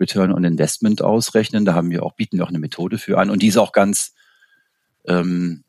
Return 0.00 0.32
on 0.32 0.44
Investment 0.44 1.02
ausrechnen. 1.02 1.64
Da 1.64 1.74
haben 1.74 1.90
wir 1.90 2.04
auch, 2.04 2.14
bieten 2.14 2.38
wir 2.38 2.44
auch 2.44 2.50
eine 2.50 2.60
Methode 2.60 2.98
für 2.98 3.18
an. 3.18 3.30
Und 3.30 3.42
die 3.42 3.48
ist 3.48 3.56
auch 3.56 3.72
ganz, 3.72 4.14
ähm, 5.06 5.64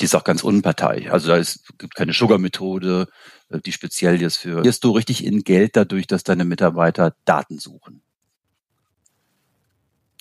die 0.00 0.04
ist 0.04 0.14
auch 0.14 0.24
ganz 0.24 0.42
unparteiisch. 0.42 1.08
Also 1.10 1.28
da 1.28 1.36
ist, 1.36 1.66
gibt 1.78 1.94
keine 1.94 2.12
Sugar-Methode, 2.12 3.08
äh, 3.50 3.60
die 3.60 3.72
speziell 3.72 4.20
ist 4.22 4.38
für, 4.38 4.64
wirst 4.64 4.84
du 4.84 4.92
richtig 4.92 5.24
in 5.24 5.42
Geld 5.42 5.76
dadurch, 5.76 6.06
dass 6.06 6.22
deine 6.22 6.44
Mitarbeiter 6.44 7.14
Daten 7.24 7.58
suchen. 7.58 8.02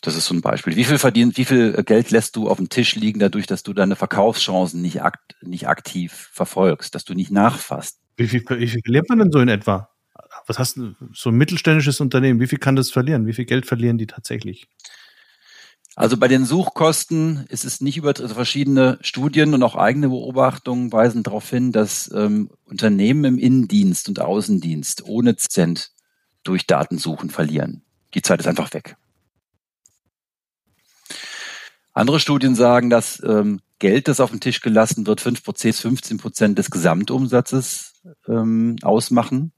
Das 0.01 0.15
ist 0.15 0.25
so 0.25 0.33
ein 0.33 0.41
Beispiel. 0.41 0.75
Wie 0.77 0.85
viel 0.85 0.97
verdient, 0.97 1.37
wie 1.37 1.45
viel 1.45 1.73
Geld 1.83 2.11
lässt 2.11 2.35
du 2.35 2.49
auf 2.49 2.57
dem 2.57 2.69
Tisch 2.69 2.95
liegen, 2.95 3.19
dadurch, 3.19 3.47
dass 3.47 3.63
du 3.63 3.73
deine 3.73 3.97
Verkaufschancen 3.97 4.81
nicht, 4.81 5.01
akt, 5.01 5.35
nicht 5.41 5.67
aktiv 5.67 6.29
verfolgst, 6.31 6.95
dass 6.95 7.03
du 7.03 7.13
nicht 7.13 7.31
nachfasst? 7.31 7.99
Wie 8.15 8.27
viel, 8.27 8.43
wie 8.47 8.67
viel 8.67 8.81
verliert 8.81 9.09
man 9.09 9.19
denn 9.19 9.31
so 9.31 9.39
in 9.39 9.49
etwa? 9.49 9.89
Was 10.47 10.57
hast 10.57 10.77
du, 10.77 10.93
so 11.13 11.29
ein 11.29 11.35
mittelständisches 11.35 11.99
Unternehmen, 11.99 12.39
wie 12.39 12.47
viel 12.47 12.59
kann 12.59 12.75
das 12.75 12.91
verlieren? 12.91 13.27
Wie 13.27 13.33
viel 13.33 13.45
Geld 13.45 13.65
verlieren 13.65 13.97
die 13.97 14.07
tatsächlich? 14.07 14.67
Also 15.99 16.15
bei 16.15 16.29
den 16.29 16.45
Suchkosten 16.45 17.45
ist 17.49 17.65
es 17.65 17.81
nicht 17.81 17.97
über 17.97 18.13
also 18.17 18.33
verschiedene 18.33 18.97
Studien 19.01 19.53
und 19.53 19.61
auch 19.63 19.75
eigene 19.75 20.07
Beobachtungen 20.07 20.93
weisen 20.93 21.23
darauf 21.23 21.49
hin, 21.49 21.73
dass 21.73 22.09
ähm, 22.15 22.49
Unternehmen 22.63 23.25
im 23.25 23.37
Innendienst 23.37 24.07
und 24.07 24.21
Außendienst 24.21 25.03
ohne 25.03 25.35
Cent 25.35 25.91
durch 26.43 26.65
Datensuchen 26.65 27.29
verlieren. 27.29 27.81
Die 28.13 28.21
Zeit 28.21 28.39
ist 28.39 28.47
einfach 28.47 28.73
weg. 28.73 28.95
Andere 31.91 32.21
Studien 32.21 32.55
sagen, 32.55 32.89
dass 32.89 33.21
ähm, 33.25 33.59
Geld, 33.79 34.07
das 34.07 34.21
auf 34.21 34.31
den 34.31 34.39
Tisch 34.39 34.61
gelassen 34.61 35.05
wird, 35.05 35.19
5 35.19 35.43
bis 35.43 35.81
15 35.81 36.17
Prozent 36.17 36.57
des 36.57 36.71
Gesamtumsatzes 36.71 37.95
ähm, 38.25 38.77
ausmachen. 38.83 39.51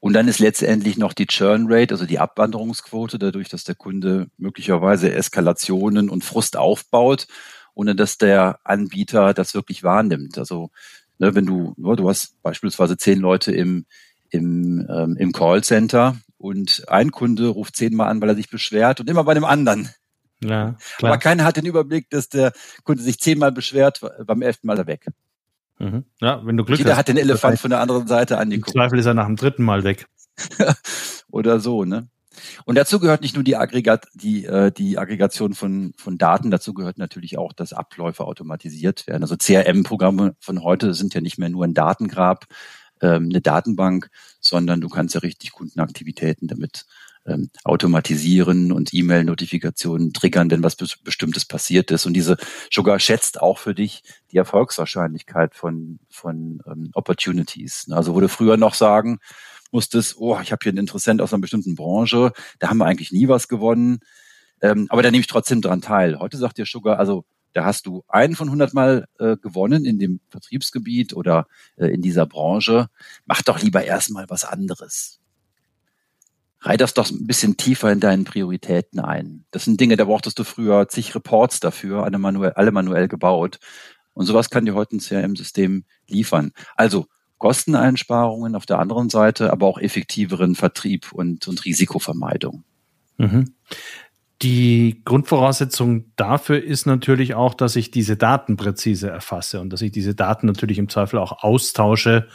Und 0.00 0.12
dann 0.12 0.28
ist 0.28 0.38
letztendlich 0.38 0.96
noch 0.98 1.12
die 1.12 1.26
Churn 1.26 1.66
Rate, 1.68 1.94
also 1.94 2.06
die 2.06 2.18
Abwanderungsquote, 2.18 3.18
dadurch, 3.18 3.48
dass 3.48 3.64
der 3.64 3.74
Kunde 3.74 4.28
möglicherweise 4.36 5.12
Eskalationen 5.12 6.10
und 6.10 6.24
Frust 6.24 6.56
aufbaut, 6.56 7.26
ohne 7.74 7.94
dass 7.94 8.18
der 8.18 8.58
Anbieter 8.64 9.34
das 9.34 9.54
wirklich 9.54 9.82
wahrnimmt. 9.82 10.38
Also 10.38 10.70
ne, 11.18 11.34
wenn 11.34 11.46
du, 11.46 11.74
ne, 11.76 11.96
du 11.96 12.08
hast 12.08 12.40
beispielsweise 12.42 12.96
zehn 12.96 13.18
Leute 13.18 13.52
im, 13.52 13.86
im, 14.30 14.86
ähm, 14.88 15.16
im 15.16 15.32
Callcenter 15.32 16.16
und 16.38 16.84
ein 16.88 17.10
Kunde 17.10 17.48
ruft 17.48 17.76
zehnmal 17.76 18.08
an, 18.08 18.20
weil 18.20 18.30
er 18.30 18.36
sich 18.36 18.50
beschwert 18.50 19.00
und 19.00 19.10
immer 19.10 19.24
bei 19.24 19.34
dem 19.34 19.44
anderen. 19.44 19.88
Ja, 20.40 20.76
klar. 20.98 21.12
Aber 21.12 21.18
keiner 21.18 21.44
hat 21.44 21.56
den 21.56 21.66
Überblick, 21.66 22.10
dass 22.10 22.28
der 22.28 22.52
Kunde 22.84 23.02
sich 23.02 23.18
zehnmal 23.18 23.50
beschwert, 23.50 24.00
beim 24.24 24.42
elften 24.42 24.68
Mal 24.68 24.78
er 24.78 24.86
weg. 24.86 25.06
Mhm. 25.78 26.04
Ja, 26.20 26.44
wenn 26.44 26.56
du 26.56 26.64
Glück 26.64 26.78
Jeder 26.78 26.92
hast. 26.92 26.98
hat 26.98 27.08
den 27.08 27.16
Elefant 27.16 27.58
von 27.58 27.70
der 27.70 27.80
anderen 27.80 28.06
Seite 28.06 28.38
angeguckt. 28.38 28.74
Im 28.74 28.80
Zweifel 28.80 28.98
ist 28.98 29.06
er 29.06 29.14
nach 29.14 29.26
dem 29.26 29.36
dritten 29.36 29.62
Mal 29.62 29.84
weg. 29.84 30.06
Oder 31.30 31.60
so, 31.60 31.84
ne? 31.84 32.08
Und 32.64 32.76
dazu 32.76 33.00
gehört 33.00 33.22
nicht 33.22 33.34
nur 33.34 33.44
die, 33.44 33.56
Aggregat, 33.56 34.06
die, 34.14 34.44
äh, 34.44 34.70
die 34.70 34.98
Aggregation 34.98 35.54
von, 35.54 35.92
von 35.96 36.18
Daten, 36.18 36.50
dazu 36.50 36.74
gehört 36.74 36.98
natürlich 36.98 37.36
auch, 37.38 37.52
dass 37.52 37.72
Abläufe 37.72 38.24
automatisiert 38.24 39.06
werden. 39.06 39.22
Also 39.22 39.36
CRM-Programme 39.36 40.36
von 40.40 40.62
heute 40.62 40.94
sind 40.94 41.14
ja 41.14 41.20
nicht 41.20 41.38
mehr 41.38 41.48
nur 41.48 41.64
ein 41.64 41.74
Datengrab, 41.74 42.46
ähm, 43.00 43.28
eine 43.30 43.40
Datenbank, 43.40 44.10
sondern 44.40 44.80
du 44.80 44.88
kannst 44.88 45.14
ja 45.14 45.20
richtig 45.20 45.52
Kundenaktivitäten 45.52 46.48
damit 46.48 46.86
ähm, 47.28 47.50
automatisieren 47.64 48.72
und 48.72 48.92
E-Mail-Notifikationen 48.92 50.12
triggern, 50.12 50.48
denn 50.48 50.62
was 50.62 50.76
Bestimmtes 50.76 51.44
passiert 51.44 51.90
ist. 51.90 52.06
Und 52.06 52.14
diese 52.14 52.36
Sugar 52.70 52.98
schätzt 52.98 53.40
auch 53.40 53.58
für 53.58 53.74
dich 53.74 54.02
die 54.32 54.38
Erfolgswahrscheinlichkeit 54.38 55.54
von, 55.54 55.98
von 56.08 56.60
ähm, 56.66 56.90
Opportunities. 56.94 57.86
Also 57.90 58.14
wurde 58.14 58.28
früher 58.28 58.56
noch 58.56 58.74
sagen 58.74 59.18
musstest, 59.70 60.16
oh, 60.18 60.38
ich 60.42 60.50
habe 60.50 60.60
hier 60.62 60.70
einen 60.70 60.78
Interessent 60.78 61.20
aus 61.20 61.32
einer 61.32 61.42
bestimmten 61.42 61.74
Branche, 61.74 62.32
da 62.58 62.70
haben 62.70 62.78
wir 62.78 62.86
eigentlich 62.86 63.12
nie 63.12 63.28
was 63.28 63.48
gewonnen, 63.48 64.00
ähm, 64.62 64.86
aber 64.88 65.02
da 65.02 65.10
nehme 65.10 65.20
ich 65.20 65.26
trotzdem 65.26 65.60
dran 65.60 65.82
teil. 65.82 66.18
Heute 66.18 66.36
sagt 66.36 66.58
dir 66.58 66.64
Sugar, 66.64 66.98
also 66.98 67.24
da 67.52 67.64
hast 67.64 67.86
du 67.86 68.02
einen 68.08 68.34
von 68.34 68.48
100 68.48 68.74
Mal 68.74 69.06
äh, 69.18 69.36
gewonnen 69.36 69.84
in 69.84 69.98
dem 69.98 70.20
Vertriebsgebiet 70.30 71.14
oder 71.14 71.46
äh, 71.76 71.86
in 71.86 72.02
dieser 72.02 72.26
Branche. 72.26 72.88
Mach 73.26 73.42
doch 73.42 73.60
lieber 73.60 73.84
erstmal 73.84 74.26
was 74.28 74.44
anderes 74.44 75.20
reih 76.60 76.76
das 76.76 76.94
doch 76.94 77.10
ein 77.10 77.26
bisschen 77.26 77.56
tiefer 77.56 77.90
in 77.92 78.00
deinen 78.00 78.24
Prioritäten 78.24 79.00
ein. 79.00 79.44
Das 79.50 79.64
sind 79.64 79.80
Dinge, 79.80 79.96
da 79.96 80.04
brauchtest 80.04 80.38
du 80.38 80.44
früher 80.44 80.88
zig 80.88 81.14
Reports 81.14 81.60
dafür, 81.60 82.04
alle 82.04 82.18
manuell, 82.18 82.52
alle 82.52 82.72
manuell 82.72 83.08
gebaut. 83.08 83.58
Und 84.14 84.26
sowas 84.26 84.50
kann 84.50 84.66
dir 84.66 84.74
heute 84.74 84.96
ein 84.96 85.00
CRM-System 85.00 85.84
liefern. 86.08 86.52
Also 86.74 87.06
Kosteneinsparungen 87.38 88.56
auf 88.56 88.66
der 88.66 88.80
anderen 88.80 89.10
Seite, 89.10 89.52
aber 89.52 89.66
auch 89.66 89.78
effektiveren 89.78 90.56
Vertrieb 90.56 91.12
und, 91.12 91.46
und 91.46 91.64
Risikovermeidung. 91.64 92.64
Mhm. 93.16 93.54
Die 94.42 95.02
Grundvoraussetzung 95.04 96.12
dafür 96.14 96.62
ist 96.62 96.86
natürlich 96.86 97.34
auch, 97.34 97.54
dass 97.54 97.74
ich 97.74 97.90
diese 97.90 98.16
Daten 98.16 98.56
präzise 98.56 99.08
erfasse 99.08 99.60
und 99.60 99.72
dass 99.72 99.82
ich 99.82 99.90
diese 99.90 100.14
Daten 100.14 100.46
natürlich 100.46 100.78
im 100.78 100.88
Zweifel 100.88 101.18
auch 101.18 101.42
austausche 101.42 102.28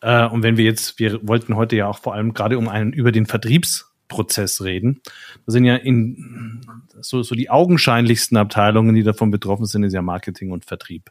äh, 0.00 0.26
und 0.26 0.42
wenn 0.42 0.56
wir 0.56 0.64
jetzt, 0.64 0.98
wir 0.98 1.26
wollten 1.26 1.56
heute 1.56 1.76
ja 1.76 1.86
auch 1.86 1.98
vor 1.98 2.14
allem 2.14 2.34
gerade 2.34 2.58
um 2.58 2.68
einen 2.68 2.92
über 2.92 3.12
den 3.12 3.26
Vertriebsprozess 3.26 4.62
reden. 4.62 5.00
Da 5.46 5.52
sind 5.52 5.64
ja 5.64 5.76
in 5.76 6.60
so, 7.00 7.22
so 7.22 7.34
die 7.34 7.50
augenscheinlichsten 7.50 8.36
Abteilungen, 8.36 8.94
die 8.94 9.02
davon 9.02 9.30
betroffen 9.30 9.66
sind, 9.66 9.84
ist 9.84 9.92
ja 9.92 10.02
Marketing 10.02 10.52
und 10.52 10.64
Vertrieb. 10.64 11.10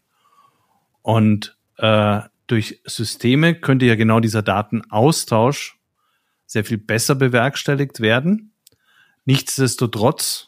Und 1.02 1.58
äh, 1.78 2.22
durch 2.48 2.82
Systeme 2.86 3.56
könnte 3.56 3.86
ja 3.86 3.96
genau 3.96 4.20
dieser 4.20 4.42
Datenaustausch 4.42 5.78
sehr 6.46 6.66
viel 6.66 6.80
besser 6.80 7.14
bewerkstelligt 7.14 8.00
werden. 8.00 8.54
Nichtsdestotrotz 9.26 10.48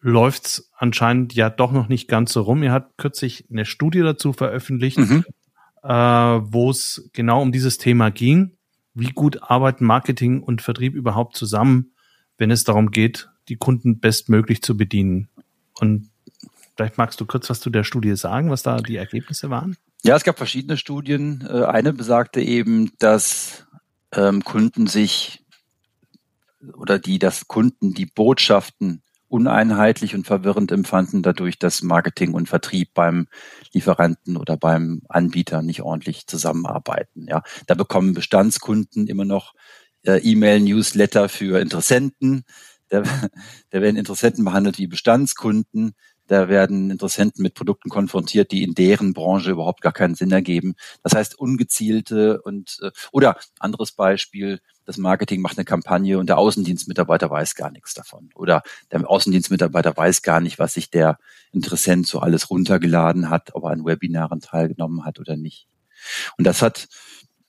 läuft's 0.00 0.68
anscheinend 0.76 1.34
ja 1.34 1.48
doch 1.48 1.70
noch 1.70 1.86
nicht 1.86 2.08
ganz 2.08 2.32
so 2.32 2.42
rum. 2.42 2.64
Ihr 2.64 2.72
habt 2.72 2.98
kürzlich 2.98 3.46
eine 3.48 3.64
Studie 3.64 4.00
dazu 4.00 4.32
veröffentlicht, 4.32 4.98
mhm 4.98 5.24
äh, 5.82 5.88
wo 5.88 6.70
es 6.70 7.08
genau 7.12 7.42
um 7.42 7.52
dieses 7.52 7.78
Thema 7.78 8.10
ging. 8.10 8.56
Wie 8.94 9.10
gut 9.10 9.42
arbeiten 9.42 9.84
Marketing 9.84 10.42
und 10.42 10.62
Vertrieb 10.62 10.94
überhaupt 10.94 11.36
zusammen, 11.36 11.92
wenn 12.38 12.50
es 12.50 12.64
darum 12.64 12.90
geht, 12.90 13.30
die 13.48 13.56
Kunden 13.56 14.00
bestmöglich 14.00 14.62
zu 14.62 14.76
bedienen? 14.76 15.28
Und 15.80 16.10
vielleicht 16.76 16.98
magst 16.98 17.20
du 17.20 17.26
kurz 17.26 17.48
was 17.48 17.60
zu 17.60 17.70
der 17.70 17.84
Studie 17.84 18.16
sagen, 18.16 18.50
was 18.50 18.62
da 18.62 18.78
die 18.78 18.96
Ergebnisse 18.96 19.50
waren? 19.50 19.76
Ja, 20.04 20.16
es 20.16 20.24
gab 20.24 20.36
verschiedene 20.36 20.76
Studien. 20.76 21.46
Äh, 21.48 21.64
eine 21.64 21.92
besagte 21.92 22.42
eben, 22.42 22.92
dass 22.98 23.66
ähm, 24.12 24.44
Kunden 24.44 24.86
sich 24.86 25.42
oder 26.74 26.98
die, 26.98 27.18
dass 27.18 27.48
Kunden 27.48 27.94
die 27.94 28.06
Botschaften 28.06 29.02
uneinheitlich 29.32 30.14
und 30.14 30.26
verwirrend 30.26 30.70
empfanden, 30.72 31.22
dadurch, 31.22 31.58
dass 31.58 31.82
Marketing 31.82 32.34
und 32.34 32.48
Vertrieb 32.50 32.92
beim 32.92 33.28
Lieferanten 33.72 34.36
oder 34.36 34.58
beim 34.58 35.02
Anbieter 35.08 35.62
nicht 35.62 35.80
ordentlich 35.82 36.26
zusammenarbeiten. 36.26 37.26
Ja, 37.28 37.42
da 37.66 37.74
bekommen 37.74 38.12
Bestandskunden 38.12 39.06
immer 39.06 39.24
noch 39.24 39.54
äh, 40.04 40.18
E-Mail-Newsletter 40.18 41.30
für 41.30 41.60
Interessenten. 41.60 42.44
Da, 42.88 43.02
da 43.70 43.80
werden 43.80 43.96
Interessenten 43.96 44.44
behandelt 44.44 44.78
wie 44.78 44.86
Bestandskunden. 44.86 45.94
da 46.26 46.48
werden 46.48 46.90
Interessenten 46.90 47.42
mit 47.42 47.54
Produkten 47.54 47.88
konfrontiert, 47.88 48.52
die 48.52 48.62
in 48.62 48.74
deren 48.74 49.12
Branche 49.14 49.50
überhaupt 49.50 49.80
gar 49.80 49.92
keinen 49.92 50.14
Sinn 50.14 50.30
ergeben. 50.30 50.74
Das 51.02 51.14
heißt, 51.14 51.38
ungezielte 51.38 52.42
und 52.42 52.78
äh, 52.82 52.90
oder 53.12 53.36
anderes 53.58 53.92
Beispiel, 53.92 54.60
das 54.84 54.96
Marketing 54.96 55.40
macht 55.40 55.58
eine 55.58 55.64
Kampagne 55.64 56.18
und 56.18 56.28
der 56.28 56.38
Außendienstmitarbeiter 56.38 57.30
weiß 57.30 57.54
gar 57.54 57.70
nichts 57.70 57.94
davon. 57.94 58.30
Oder 58.34 58.62
der 58.90 59.08
Außendienstmitarbeiter 59.08 59.96
weiß 59.96 60.22
gar 60.22 60.40
nicht, 60.40 60.58
was 60.58 60.74
sich 60.74 60.90
der 60.90 61.18
Interessent 61.52 62.06
so 62.06 62.20
alles 62.20 62.50
runtergeladen 62.50 63.30
hat, 63.30 63.54
ob 63.54 63.64
er 63.64 63.70
an 63.70 63.84
Webinaren 63.84 64.40
teilgenommen 64.40 65.04
hat 65.04 65.20
oder 65.20 65.36
nicht. 65.36 65.68
Und 66.36 66.46
das 66.46 66.62
hat 66.62 66.88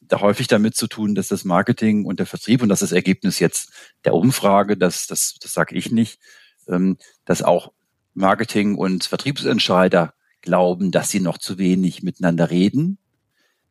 da 0.01 0.21
häufig 0.21 0.47
damit 0.47 0.75
zu 0.75 0.87
tun, 0.87 1.15
dass 1.15 1.27
das 1.27 1.43
Marketing 1.43 2.05
und 2.05 2.19
der 2.19 2.25
Vertrieb, 2.25 2.61
und 2.61 2.69
das 2.69 2.81
ist 2.81 2.91
das 2.91 2.95
Ergebnis 2.95 3.39
jetzt 3.39 3.71
der 4.05 4.13
Umfrage, 4.13 4.77
das, 4.77 5.07
das, 5.07 5.35
das 5.41 5.53
sage 5.53 5.75
ich 5.75 5.91
nicht, 5.91 6.19
ähm, 6.67 6.97
dass 7.25 7.41
auch 7.41 7.71
Marketing 8.13 8.75
und 8.75 9.05
Vertriebsentscheider 9.05 10.13
glauben, 10.41 10.91
dass 10.91 11.09
sie 11.09 11.19
noch 11.19 11.37
zu 11.37 11.57
wenig 11.57 12.03
miteinander 12.03 12.49
reden, 12.49 12.99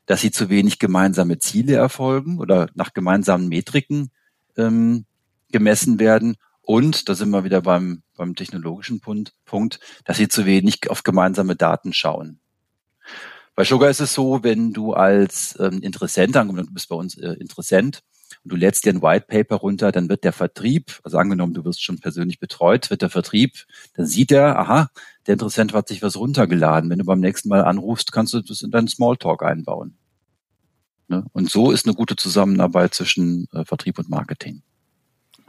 dass 0.07 0.21
sie 0.21 0.31
zu 0.31 0.49
wenig 0.51 0.79
gemeinsame 0.79 1.39
Ziele 1.39 1.75
erfolgen 1.75 2.39
oder 2.39 2.69
nach 2.75 2.93
gemeinsamen 2.93 3.49
Metriken 3.49 4.11
ähm, 4.57 5.05
gemessen 5.51 5.99
werden. 5.99 6.37
Und, 6.61 7.09
da 7.09 7.15
sind 7.15 7.31
wir 7.31 7.45
wieder 7.45 7.61
beim, 7.61 8.03
beim 8.17 8.35
technologischen 8.35 9.01
Punkt, 9.01 9.35
Punkt, 9.45 9.81
dass 10.05 10.17
sie 10.17 10.29
zu 10.29 10.47
wenig 10.47 10.91
auf 10.91 11.03
gemeinsame 11.03 11.57
Daten 11.57 11.93
schauen. 11.93 12.41
Bei 13.55 13.65
Sugar 13.65 13.91
ist 13.91 14.01
es 14.01 14.15
so, 14.15 14.43
wenn 14.43 14.73
du 14.73 14.95
als 14.95 15.59
ähm, 15.61 15.83
Interessent, 15.83 16.37
angenommen, 16.37 16.69
du 16.69 16.73
bist 16.73 16.89
bei 16.89 16.97
uns 16.97 17.19
äh, 17.19 17.35
Interessent, 17.35 18.03
und 18.45 18.53
du 18.53 18.57
lädst 18.57 18.85
dir 18.85 18.93
ein 18.93 19.03
White 19.03 19.27
Paper 19.29 19.57
runter, 19.57 19.93
dann 19.93 20.09
wird 20.09 20.25
der 20.25 20.33
Vertrieb, 20.33 21.01
also 21.05 21.19
angenommen, 21.19 21.55
du 21.55 21.65
wirst 21.65 21.83
schon 21.83 21.99
persönlich 21.99 22.41
betreut, 22.41 22.91
wird 22.91 23.03
der 23.03 23.11
Vertrieb, 23.11 23.65
dann 23.95 24.07
sieht 24.07 24.33
er, 24.33 24.59
aha, 24.59 24.89
der 25.27 25.35
Interessent 25.35 25.73
hat 25.73 25.89
sich 25.89 26.03
was 26.03 26.17
runtergeladen. 26.17 26.91
Wenn 26.91 26.99
du 26.99 27.05
beim 27.05 27.21
nächsten 27.21 27.49
Mal 27.49 27.65
anrufst, 27.65 28.11
kannst 28.13 28.35
du 28.35 28.41
das 28.41 28.63
in 28.63 28.71
deinen 28.71 28.89
Smalltalk 28.89 29.43
einbauen. 29.43 29.97
Ne? 31.09 31.25
Und 31.33 31.51
so 31.51 31.71
ist 31.71 31.87
eine 31.87 31.95
gute 31.95 32.17
Zusammenarbeit 32.17 32.95
zwischen 32.95 33.47
äh, 33.53 33.65
Vertrieb 33.65 33.99
und 33.99 34.09
Marketing. 34.09 34.63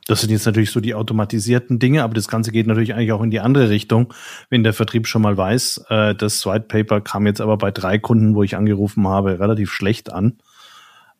Das 0.07 0.19
sind 0.19 0.31
jetzt 0.31 0.45
natürlich 0.45 0.71
so 0.71 0.81
die 0.81 0.95
automatisierten 0.95 1.79
Dinge, 1.79 2.03
aber 2.03 2.13
das 2.13 2.27
Ganze 2.27 2.51
geht 2.51 2.67
natürlich 2.67 2.93
eigentlich 2.93 3.13
auch 3.13 3.21
in 3.21 3.31
die 3.31 3.39
andere 3.39 3.69
Richtung. 3.69 4.13
Wenn 4.49 4.63
der 4.63 4.73
Vertrieb 4.73 5.07
schon 5.07 5.21
mal 5.21 5.37
weiß, 5.37 5.85
äh, 5.89 6.13
das 6.13 6.45
White 6.45 6.65
Paper 6.67 6.99
kam 6.99 7.25
jetzt 7.25 7.39
aber 7.39 7.57
bei 7.57 7.71
drei 7.71 7.97
Kunden, 7.97 8.35
wo 8.35 8.43
ich 8.43 8.57
angerufen 8.57 9.07
habe, 9.07 9.39
relativ 9.39 9.71
schlecht 9.71 10.11
an, 10.11 10.39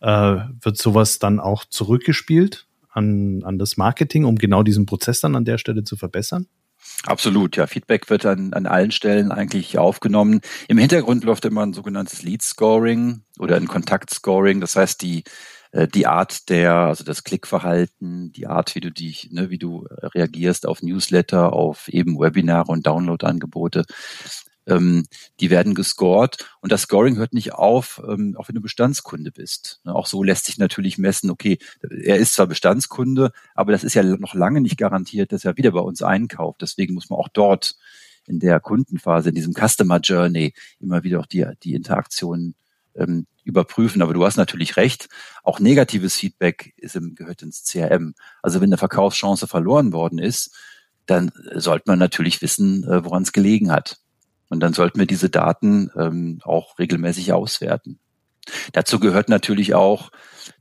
äh, 0.04 0.36
wird 0.62 0.78
sowas 0.78 1.18
dann 1.18 1.40
auch 1.40 1.66
zurückgespielt 1.66 2.68
an, 2.92 3.42
an 3.44 3.58
das 3.58 3.78
Marketing, 3.78 4.26
um 4.26 4.36
genau 4.36 4.62
diesen 4.62 4.86
Prozess 4.86 5.22
dann 5.22 5.36
an 5.36 5.46
der 5.46 5.58
Stelle 5.58 5.84
zu 5.84 5.96
verbessern? 5.96 6.48
Absolut, 7.06 7.56
ja. 7.56 7.66
Feedback 7.66 8.10
wird 8.10 8.26
an, 8.26 8.54
an 8.54 8.66
allen 8.66 8.92
Stellen 8.92 9.32
eigentlich 9.32 9.78
aufgenommen. 9.78 10.42
Im 10.68 10.78
Hintergrund 10.78 11.24
läuft 11.24 11.46
immer 11.46 11.66
ein 11.66 11.74
sogenanntes 11.74 12.22
Lead 12.22 12.42
Scoring 12.42 13.22
oder 13.40 13.56
ein 13.56 13.68
Kontakt 13.68 14.10
Scoring. 14.10 14.60
Das 14.60 14.76
heißt, 14.76 15.02
die 15.02 15.24
äh, 15.72 15.88
die 15.88 16.06
Art 16.06 16.50
der, 16.50 16.74
also 16.74 17.06
das 17.06 17.24
Klickverhalten, 17.24 18.34
die 18.34 18.48
Art, 18.48 18.76
wie 18.76 18.82
du 18.82 18.92
dich, 18.92 19.30
ne, 19.32 19.50
wie 19.50 19.58
du 19.58 19.88
reagierst 20.02 20.68
auf 20.68 20.82
Newsletter, 20.82 21.54
auf 21.54 21.88
eben 21.88 22.20
Webinare 22.20 22.72
und 22.72 22.86
Download-Angebote, 22.86 23.86
ähm, 24.68 25.06
die 25.40 25.50
werden 25.50 25.76
gescored 25.76 26.38
und 26.62 26.72
das 26.72 26.84
Scoring 26.84 27.18
hört 27.18 27.34
nicht 27.34 27.54
auf, 27.54 28.02
ähm, 28.08 28.36
auch 28.38 28.48
wenn 28.48 28.56
du 28.56 28.62
Bestandskunde 28.62 29.32
bist. 29.32 29.82
Ne, 29.84 29.94
auch 29.94 30.08
so 30.08 30.24
lässt 30.24 30.46
sich 30.46 30.58
natürlich 30.58 30.98
messen, 30.98 31.30
okay, 31.30 31.58
er 31.82 32.18
ist 32.18 32.34
zwar 32.34 32.48
Bestandskunde, 32.48 33.32
aber 33.56 33.72
das 33.72 33.84
ist 33.84 33.94
ja 33.94 34.04
noch 34.04 34.34
lange 34.34 34.62
nicht 34.62 34.78
garantiert, 34.78 35.32
dass 35.32 35.46
er 35.46 35.58
wieder 35.58 35.72
bei 35.72 35.80
uns 35.80 36.02
einkauft. 36.02 36.62
Deswegen 36.62 36.94
muss 36.94 37.10
man 37.10 37.20
auch 37.20 37.30
dort 37.30 37.76
in 38.26 38.40
der 38.40 38.60
Kundenphase, 38.60 39.30
in 39.30 39.36
diesem 39.36 39.54
Customer 39.54 40.00
Journey 40.00 40.54
immer 40.80 41.04
wieder 41.04 41.20
auch 41.20 41.26
die, 41.26 41.46
die 41.64 41.74
Interaktion 41.74 42.56
ähm, 42.96 43.28
überprüfen. 43.44 44.02
Aber 44.02 44.14
du 44.14 44.26
hast 44.26 44.38
natürlich 44.38 44.78
recht. 44.78 45.10
Auch 45.44 45.60
negatives 45.60 46.16
Feedback 46.16 46.74
ist 46.78 46.96
im, 46.96 47.16
gehört 47.16 47.42
ins 47.42 47.64
CRM. 47.64 48.16
Also 48.42 48.62
wenn 48.62 48.70
eine 48.70 48.78
Verkaufschance 48.78 49.48
verloren 49.48 49.92
worden 49.92 50.20
ist, 50.20 50.56
dann 51.06 51.32
sollte 51.56 51.84
man 51.88 52.00
natürlich 52.00 52.42
wissen, 52.42 52.84
äh, 52.86 53.04
woran 53.04 53.24
es 53.24 53.34
gelegen 53.34 53.72
hat. 53.72 53.98
Und 54.54 54.62
dann 54.62 54.74
sollten 54.74 55.00
wir 55.00 55.08
diese 55.08 55.30
Daten 55.30 55.92
ähm, 55.98 56.40
auch 56.44 56.80
regelmäßig 56.80 57.34
auswerten. 57.34 58.00
Dazu 58.72 59.00
gehört 59.00 59.30
natürlich 59.30 59.74
auch 59.74 60.12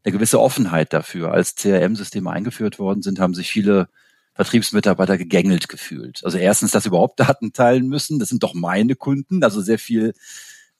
eine 0.04 0.12
gewisse 0.12 0.40
Offenheit 0.40 0.92
dafür. 0.92 1.32
Als 1.32 1.54
CRM-Systeme 1.56 2.30
eingeführt 2.30 2.78
worden 2.78 3.02
sind, 3.02 3.20
haben 3.20 3.34
sich 3.34 3.50
viele 3.50 3.88
Vertriebsmitarbeiter 4.34 5.18
gegängelt 5.18 5.68
gefühlt. 5.68 6.22
Also 6.24 6.38
erstens, 6.38 6.70
dass 6.70 6.84
sie 6.84 6.88
überhaupt 6.88 7.20
Daten 7.20 7.52
teilen 7.52 7.86
müssen. 7.86 8.18
Das 8.18 8.28
sind 8.28 8.42
doch 8.42 8.54
meine 8.54 8.96
Kunden. 8.96 9.44
Also 9.44 9.60
sehr 9.60 9.78
viel 9.78 10.14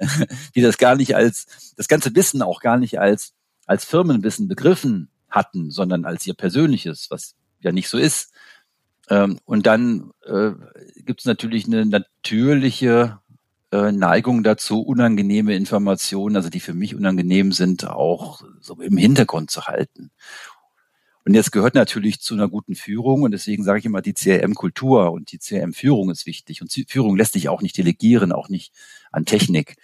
die 0.55 0.61
das 0.61 0.79
gar 0.79 0.96
nicht 0.96 1.14
als, 1.16 1.75
das 1.77 1.88
ganze 1.88 2.14
Wissen 2.14 2.42
auch 2.42 2.61
gar 2.61 2.77
nicht 2.77 2.98
als, 2.98 3.35
als 3.66 3.85
Firmenwissen 3.85 4.48
begriffen 4.48 5.09
hatten, 5.29 5.70
sondern 5.70 6.05
als 6.05 6.27
ihr 6.27 6.35
persönliches, 6.35 7.11
was 7.11 7.35
ja 7.61 7.72
nicht 7.72 7.88
so 7.88 7.98
ist. 7.98 8.33
Ähm, 9.10 9.38
und 9.44 9.66
dann 9.66 10.10
äh, 10.24 10.52
gibt 11.04 11.20
es 11.20 11.26
natürlich 11.26 11.66
eine 11.66 11.86
natürliche 11.86 13.18
äh, 13.72 13.90
Neigung 13.90 14.42
dazu, 14.42 14.82
unangenehme 14.82 15.54
Informationen, 15.54 16.36
also 16.36 16.50
die 16.50 16.60
für 16.60 16.74
mich 16.74 16.94
unangenehm 16.94 17.52
sind, 17.52 17.86
auch 17.86 18.42
so 18.60 18.80
im 18.80 18.96
Hintergrund 18.96 19.50
zu 19.50 19.66
halten. 19.66 20.10
Und 21.24 21.34
jetzt 21.34 21.52
gehört 21.52 21.74
natürlich 21.74 22.20
zu 22.20 22.34
einer 22.34 22.48
guten 22.48 22.74
Führung 22.74 23.22
und 23.22 23.30
deswegen 23.30 23.62
sage 23.62 23.78
ich 23.78 23.84
immer, 23.84 24.02
die 24.02 24.14
CRM-Kultur 24.14 25.12
und 25.12 25.30
die 25.30 25.38
CRM-Führung 25.38 26.10
ist 26.10 26.26
wichtig. 26.26 26.62
Und 26.62 26.72
Führung 26.88 27.16
lässt 27.16 27.34
sich 27.34 27.48
auch 27.48 27.62
nicht 27.62 27.78
delegieren, 27.78 28.32
auch 28.32 28.48
nicht 28.48 28.72
an 29.12 29.24
Technik. 29.24 29.76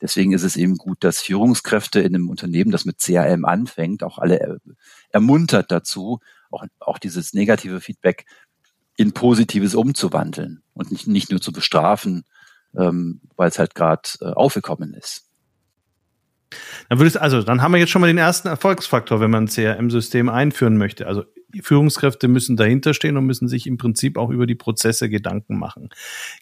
Deswegen 0.00 0.32
ist 0.32 0.44
es 0.44 0.56
eben 0.56 0.76
gut, 0.76 1.02
dass 1.02 1.20
Führungskräfte 1.20 2.00
in 2.00 2.14
einem 2.14 2.30
Unternehmen, 2.30 2.70
das 2.70 2.84
mit 2.84 2.98
CRM 2.98 3.44
anfängt, 3.44 4.02
auch 4.04 4.18
alle 4.18 4.60
ermuntert 5.10 5.72
dazu, 5.72 6.20
auch, 6.50 6.64
auch 6.78 6.98
dieses 6.98 7.34
negative 7.34 7.80
Feedback 7.80 8.26
in 8.96 9.12
Positives 9.12 9.74
umzuwandeln 9.74 10.62
und 10.74 10.90
nicht, 10.90 11.06
nicht 11.06 11.30
nur 11.30 11.40
zu 11.40 11.52
bestrafen, 11.52 12.24
ähm, 12.76 13.20
weil 13.36 13.48
es 13.48 13.58
halt 13.58 13.74
gerade 13.74 14.08
äh, 14.20 14.26
aufgekommen 14.26 14.94
ist. 14.94 15.24
Dann 16.88 16.98
würde 16.98 17.08
es, 17.08 17.16
also, 17.16 17.42
dann 17.42 17.62
haben 17.62 17.72
wir 17.72 17.78
jetzt 17.78 17.90
schon 17.90 18.00
mal 18.00 18.06
den 18.06 18.18
ersten 18.18 18.48
Erfolgsfaktor, 18.48 19.20
wenn 19.20 19.30
man 19.30 19.44
ein 19.44 19.48
CRM-System 19.48 20.28
einführen 20.28 20.76
möchte. 20.76 21.06
Also, 21.06 21.24
Führungskräfte 21.60 22.28
müssen 22.28 22.56
dahinter 22.56 22.94
stehen 22.94 23.16
und 23.16 23.26
müssen 23.26 23.48
sich 23.48 23.66
im 23.66 23.78
Prinzip 23.78 24.16
auch 24.16 24.30
über 24.30 24.46
die 24.46 24.54
Prozesse 24.54 25.08
Gedanken 25.08 25.58
machen. 25.58 25.90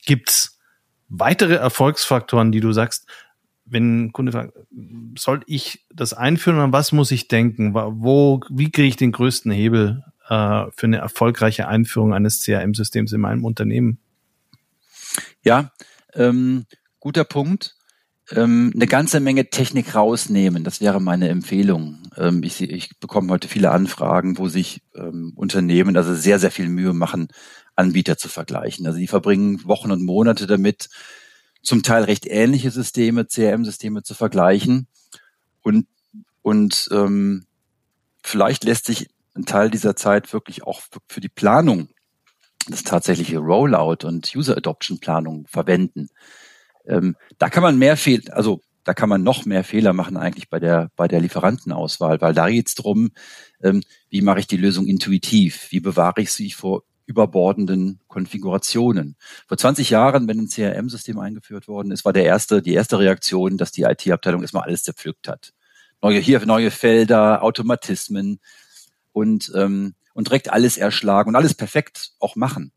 Gibt's 0.05 0.61
weitere 1.09 1.55
Erfolgsfaktoren, 1.55 2.53
die 2.53 2.61
du 2.61 2.73
sagst, 2.73 3.07
wenn 3.65 4.05
ein 4.05 4.13
Kunde 4.13 4.33
fragt, 4.33 4.53
soll 5.17 5.41
ich 5.47 5.87
das 5.93 6.13
einführen 6.13 6.59
oder 6.59 6.73
was 6.73 6.93
muss 6.93 7.11
ich 7.11 7.29
denken? 7.29 7.75
Wo, 7.75 8.41
wie 8.51 8.71
kriege 8.71 8.89
ich 8.89 8.97
den 8.97 9.13
größten 9.13 9.51
Hebel 9.53 10.03
äh, 10.29 10.67
für 10.77 10.87
eine 10.87 10.99
erfolgreiche 10.99 11.69
Einführung 11.69 12.15
eines 12.15 12.41
CRM-Systems 12.41 13.13
in 13.13 13.21
meinem 13.21 13.45
Unternehmen? 13.45 13.99
Ja, 15.43 15.73
ähm, 16.15 16.67
guter 17.01 17.25
Punkt 17.25 17.77
ähm, 18.31 18.73
eine 18.75 18.87
ganze 18.87 19.21
Menge 19.21 19.51
Technik 19.51 19.95
rausnehmen. 19.95 20.65
Das 20.65 20.81
wäre 20.81 21.01
meine 21.01 21.29
Empfehlung. 21.29 21.99
Ähm, 22.17 22.43
ich, 22.43 22.61
ich 22.63 22.99
bekomme 22.99 23.31
heute 23.31 23.49
viele 23.49 23.71
Anfragen, 23.71 24.39
wo 24.39 24.49
sich 24.49 24.83
ähm, 24.95 25.33
Unternehmen 25.37 25.97
also 25.97 26.15
sehr, 26.15 26.39
sehr 26.39 26.51
viel 26.51 26.69
Mühe 26.69 26.95
machen, 26.95 27.29
Anbieter 27.77 28.17
zu 28.17 28.29
vergleichen. 28.29 28.87
Also 28.87 28.99
die 28.99 29.09
verbringen 29.09 29.65
Wochen 29.65 29.91
und 29.91 30.03
Monate 30.03 30.47
damit, 30.47 30.89
zum 31.63 31.83
Teil 31.83 32.05
recht 32.05 32.27
ähnliche 32.27 32.71
Systeme, 32.71 33.27
CRM-Systeme 33.27 34.03
zu 34.03 34.15
vergleichen. 34.15 34.87
Und, 35.63 35.87
und 36.43 36.89
ähm, 36.93 37.47
vielleicht 38.23 38.65
lässt 38.65 38.87
sich 38.87 39.09
ein 39.35 39.45
Teil 39.45 39.71
dieser 39.71 39.97
Zeit 39.97 40.33
wirklich 40.33 40.63
auch 40.63 40.83
für 41.09 41.21
die 41.21 41.29
Planung, 41.29 41.89
das 42.69 42.83
tatsächliche 42.83 43.39
Rollout 43.39 44.07
und 44.07 44.33
User 44.35 44.57
Adoption 44.57 44.99
Planung 44.99 45.47
verwenden. 45.49 46.09
Ähm, 46.87 47.17
da 47.39 47.49
kann 47.51 47.63
man 47.63 47.79
mehr 47.79 47.97
Fehl, 47.97 48.23
also 48.31 48.61
da 48.85 48.95
kann 48.95 49.09
man 49.09 49.23
noch 49.23 49.45
mehr 49.47 49.65
Fehler 49.65 49.93
machen 49.93 50.17
eigentlich 50.17 50.51
bei 50.51 50.61
der 50.61 50.91
bei 50.97 51.09
der 51.09 51.21
Lieferantenauswahl, 51.21 52.21
weil 52.21 52.35
da 52.35 52.49
geht 52.49 52.69
es 52.69 52.75
darum, 52.75 53.11
ähm, 53.63 53.83
wie 54.11 54.23
mache 54.23 54.41
ich 54.41 54.47
die 54.47 54.59
Lösung 54.59 54.87
intuitiv, 54.87 55.69
wie 55.71 55.81
bewahre 55.81 56.21
ich 56.21 56.33
sie 56.33 56.51
vor 56.51 56.85
überbordenden 57.07 58.01
Konfigurationen. 58.09 59.17
Vor 59.47 59.59
20 59.59 59.91
Jahren, 59.91 60.27
wenn 60.27 60.39
ein 60.39 60.49
CRM-System 60.49 61.19
eingeführt 61.19 61.69
worden 61.69 61.91
ist, 61.91 62.05
war 62.05 62.13
der 62.13 62.25
erste, 62.25 62.63
die 62.63 62.73
erste 62.73 62.99
Reaktion, 62.99 63.59
dass 63.59 63.73
die 63.73 63.83
IT-Abteilung 63.83 64.43
erstmal 64.43 64.65
alles 64.65 64.85
zerpflückt 64.85 65.29
hat. 65.29 65.53
Neue, 66.01 66.19
hier 66.19 66.45
neue 66.47 66.71
Felder, 66.71 67.43
Automatismen 67.43 68.41
und, 69.15 69.51
ähm, 69.57 69.95
und 70.13 70.29
direkt 70.29 70.53
alles 70.53 70.77
erschlagen 70.77 71.31
und 71.31 71.37
alles 71.37 71.55
perfekt 71.55 72.13
auch 72.21 72.37
machen 72.37 72.71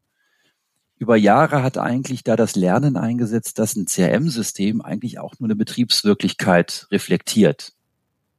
über 1.00 1.16
Jahre 1.16 1.62
hat 1.64 1.78
eigentlich 1.78 2.24
da 2.24 2.36
das 2.36 2.56
Lernen 2.56 2.98
eingesetzt, 2.98 3.60
dass 3.60 3.76
ein 3.76 3.86
CRM-System 3.86 4.82
eigentlich 4.82 5.20
auch 5.20 5.36
nur 5.40 5.48
eine 5.48 5.56
Betriebswirklichkeit 5.56 6.88
reflektiert. 6.92 7.74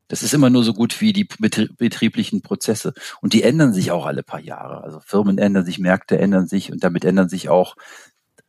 Das 0.08 0.22
ist 0.22 0.34
immer 0.34 0.50
nur 0.50 0.64
so 0.64 0.72
gut 0.72 1.00
wie 1.00 1.12
die 1.12 1.24
betrieblichen 1.24 2.40
Prozesse. 2.40 2.94
Und 3.20 3.34
die 3.34 3.42
ändern 3.42 3.74
sich 3.74 3.90
auch 3.90 4.06
alle 4.06 4.22
paar 4.22 4.40
Jahre. 4.40 4.82
Also 4.82 5.00
Firmen 5.00 5.38
ändern 5.38 5.66
sich, 5.66 5.78
Märkte 5.78 6.18
ändern 6.18 6.48
sich 6.48 6.72
und 6.72 6.82
damit 6.82 7.04
ändern 7.04 7.28
sich 7.28 7.48
auch 7.48 7.76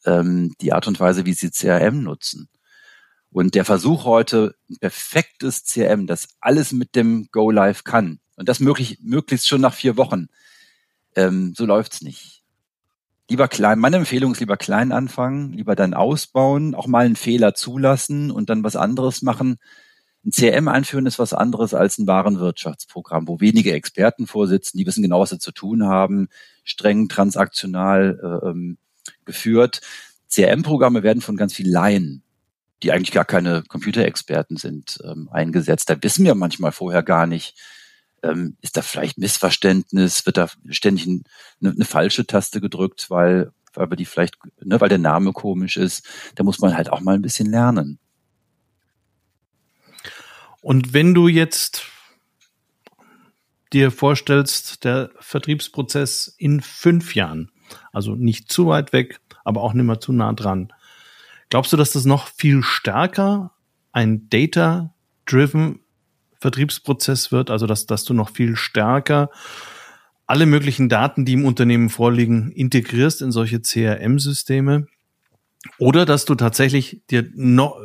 ähm, 0.05 0.55
die 0.61 0.73
Art 0.73 0.87
und 0.87 0.99
Weise, 0.99 1.25
wie 1.25 1.33
sie 1.33 1.51
CRM 1.51 2.01
nutzen. 2.01 2.47
Und 3.31 3.55
der 3.55 3.65
Versuch 3.65 4.05
heute, 4.05 4.55
ein 4.69 4.77
perfektes 4.77 5.65
CRM, 5.65 6.07
das 6.07 6.29
alles 6.39 6.71
mit 6.71 6.95
dem 6.95 7.27
Go 7.31 7.51
Live 7.51 7.83
kann, 7.83 8.19
und 8.39 8.47
das 8.47 8.61
möglich, 8.61 8.99
möglichst 9.01 9.47
schon 9.47 9.59
nach 9.59 9.73
vier 9.73 9.97
Wochen, 9.97 10.29
ähm, 11.15 11.53
so 11.55 11.65
läuft's 11.65 12.01
nicht. 12.01 12.41
Lieber 13.27 13.49
klein, 13.49 13.79
meine 13.79 13.97
Empfehlung 13.97 14.31
ist 14.31 14.39
lieber 14.39 14.55
klein 14.55 14.93
anfangen, 14.93 15.51
lieber 15.51 15.75
dann 15.75 15.93
ausbauen, 15.93 16.73
auch 16.73 16.87
mal 16.87 17.05
einen 17.05 17.17
Fehler 17.17 17.53
zulassen 17.53 18.31
und 18.31 18.49
dann 18.49 18.63
was 18.63 18.77
anderes 18.77 19.21
machen. 19.21 19.57
Ein 20.25 20.31
CRM 20.31 20.69
einführen 20.69 21.05
ist 21.05 21.19
was 21.19 21.33
anderes 21.33 21.73
als 21.73 21.97
ein 21.97 22.07
Warenwirtschaftsprogramm, 22.07 23.27
wo 23.27 23.41
wenige 23.41 23.73
Experten 23.73 24.25
vorsitzen, 24.25 24.77
die 24.77 24.85
wissen 24.85 25.03
genau, 25.03 25.19
was 25.19 25.31
sie 25.31 25.39
zu 25.39 25.51
tun 25.51 25.83
haben, 25.83 26.29
streng 26.63 27.09
transaktional 27.09 28.19
äh, 28.23 28.47
ähm, 28.47 28.77
geführt. 29.25 29.81
CRM-Programme 30.29 31.03
werden 31.03 31.21
von 31.21 31.35
ganz 31.35 31.53
vielen 31.53 31.71
Laien 31.71 32.23
die 32.81 32.93
eigentlich 32.93 33.11
gar 33.11 33.25
keine 33.25 33.63
Computerexperten 33.67 34.55
sind, 34.55 34.99
ähm, 35.03 35.27
eingesetzt. 35.33 35.89
Da 35.89 36.01
wissen 36.01 36.23
wir 36.23 36.33
manchmal 36.33 36.71
vorher 36.71 37.03
gar 37.03 37.27
nicht, 37.27 37.57
ähm, 38.23 38.57
ist 38.61 38.77
da 38.77 38.81
vielleicht 38.81 39.17
Missverständnis, 39.17 40.25
wird 40.25 40.37
da 40.37 40.49
ständig 40.69 41.05
ein, 41.05 41.23
eine, 41.61 41.71
eine, 41.71 41.85
falsche 41.85 42.25
Taste 42.25 42.61
gedrückt, 42.61 43.09
weil, 43.09 43.51
weil 43.73 43.87
die 43.89 44.05
vielleicht, 44.05 44.37
ne, 44.61 44.79
weil 44.81 44.89
der 44.89 44.97
Name 44.97 45.33
komisch 45.33 45.77
ist. 45.77 46.07
Da 46.35 46.43
muss 46.43 46.59
man 46.59 46.75
halt 46.75 46.91
auch 46.91 47.01
mal 47.01 47.15
ein 47.15 47.21
bisschen 47.21 47.49
lernen. 47.49 47.99
Und 50.61 50.93
wenn 50.93 51.13
du 51.13 51.27
jetzt 51.27 51.83
dir 53.71 53.91
vorstellst, 53.91 54.83
der 54.83 55.11
Vertriebsprozess 55.19 56.33
in 56.37 56.61
fünf 56.61 57.15
Jahren, 57.15 57.51
also 57.93 58.15
nicht 58.15 58.51
zu 58.51 58.67
weit 58.67 58.93
weg, 58.93 59.19
aber 59.43 59.61
auch 59.61 59.73
nicht 59.73 59.85
mehr 59.85 59.99
zu 59.99 60.11
nah 60.11 60.33
dran, 60.33 60.73
Glaubst 61.49 61.73
du, 61.73 61.77
dass 61.77 61.91
das 61.91 62.05
noch 62.05 62.27
viel 62.27 62.61
stärker 62.61 63.51
ein 63.91 64.29
Data-driven 64.29 65.79
Vertriebsprozess 66.39 67.31
wird? 67.31 67.49
Also, 67.49 67.67
dass, 67.67 67.85
dass 67.85 68.03
du 68.03 68.13
noch 68.13 68.29
viel 68.29 68.55
stärker 68.55 69.29
alle 70.29 70.45
möglichen 70.45 70.89
Daten, 70.89 71.25
die 71.25 71.33
im 71.33 71.43
Unternehmen 71.43 71.89
vorliegen, 71.89 72.51
integrierst 72.51 73.23
in 73.23 73.31
solche 73.31 73.61
CRM-Systeme? 73.61 74.85
Oder 75.79 76.05
dass 76.05 76.25
du 76.25 76.35
tatsächlich 76.35 77.01
dir 77.09 77.27
noch, 77.33 77.79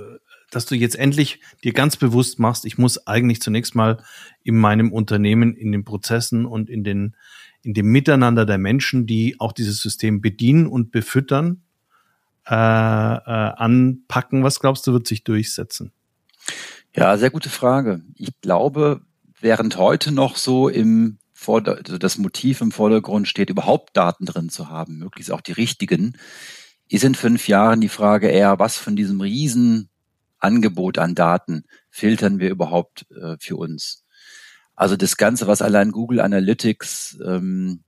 dass 0.51 0.67
du 0.67 0.75
jetzt 0.75 0.97
endlich 0.97 1.40
dir 1.64 1.73
ganz 1.73 1.97
bewusst 1.97 2.38
machst, 2.38 2.67
ich 2.67 2.77
muss 2.77 3.07
eigentlich 3.07 3.40
zunächst 3.40 3.75
mal 3.75 4.03
in 4.43 4.59
meinem 4.59 4.93
Unternehmen, 4.93 5.55
in 5.55 5.73
den 5.73 5.85
Prozessen 5.85 6.45
und 6.45 6.69
in 6.69 6.85
den, 6.85 7.17
in 7.62 7.73
dem 7.73 7.87
Miteinander 7.87 8.45
der 8.45 8.59
Menschen, 8.59 9.07
die 9.07 9.40
auch 9.40 9.53
dieses 9.53 9.81
System 9.81 10.21
bedienen 10.21 10.67
und 10.67 10.93
befüttern, 10.93 11.62
äh, 12.47 12.55
äh, 12.55 12.55
anpacken? 12.55 14.45
Was 14.45 14.61
glaubst 14.61 14.87
du, 14.87 14.93
wird 14.93 15.07
sich 15.07 15.25
durchsetzen? 15.25 15.93
Ja, 16.96 17.16
sehr 17.18 17.30
gute 17.30 17.50
Frage. 17.50 18.02
Ich 18.14 18.40
glaube, 18.40 19.00
während 19.40 19.76
heute 19.76 20.12
noch 20.12 20.37
so 20.37 20.68
im 20.68 21.18
Vorder 21.33 21.78
also 21.78 21.98
das 21.98 22.18
Motiv 22.18 22.61
im 22.61 22.70
Vordergrund 22.70 23.26
steht, 23.26 23.50
überhaupt 23.50 23.96
Daten 23.96 24.26
drin 24.26 24.48
zu 24.48 24.68
haben, 24.68 24.98
möglichst 24.98 25.33
auch 25.33 25.40
die 25.40 25.52
richtigen, 25.52 26.16
ist 26.88 27.02
in 27.02 27.16
fünf 27.16 27.48
Jahren 27.48 27.80
die 27.80 27.88
Frage 27.88 28.28
eher, 28.28 28.61
was 28.61 28.78
von 28.78 28.94
diesem 28.94 29.20
riesen 29.20 29.88
Angebot 30.38 30.98
an 30.98 31.16
Daten 31.16 31.64
filtern 31.90 32.38
wir 32.38 32.50
überhaupt 32.50 33.07
äh, 33.11 33.37
für 33.40 33.57
uns? 33.57 34.04
Also 34.76 34.96
das 34.96 35.16
Ganze, 35.16 35.48
was 35.48 35.62
allein 35.62 35.90
Google 35.90 36.20
Analytics, 36.20 37.18
ähm, 37.26 37.83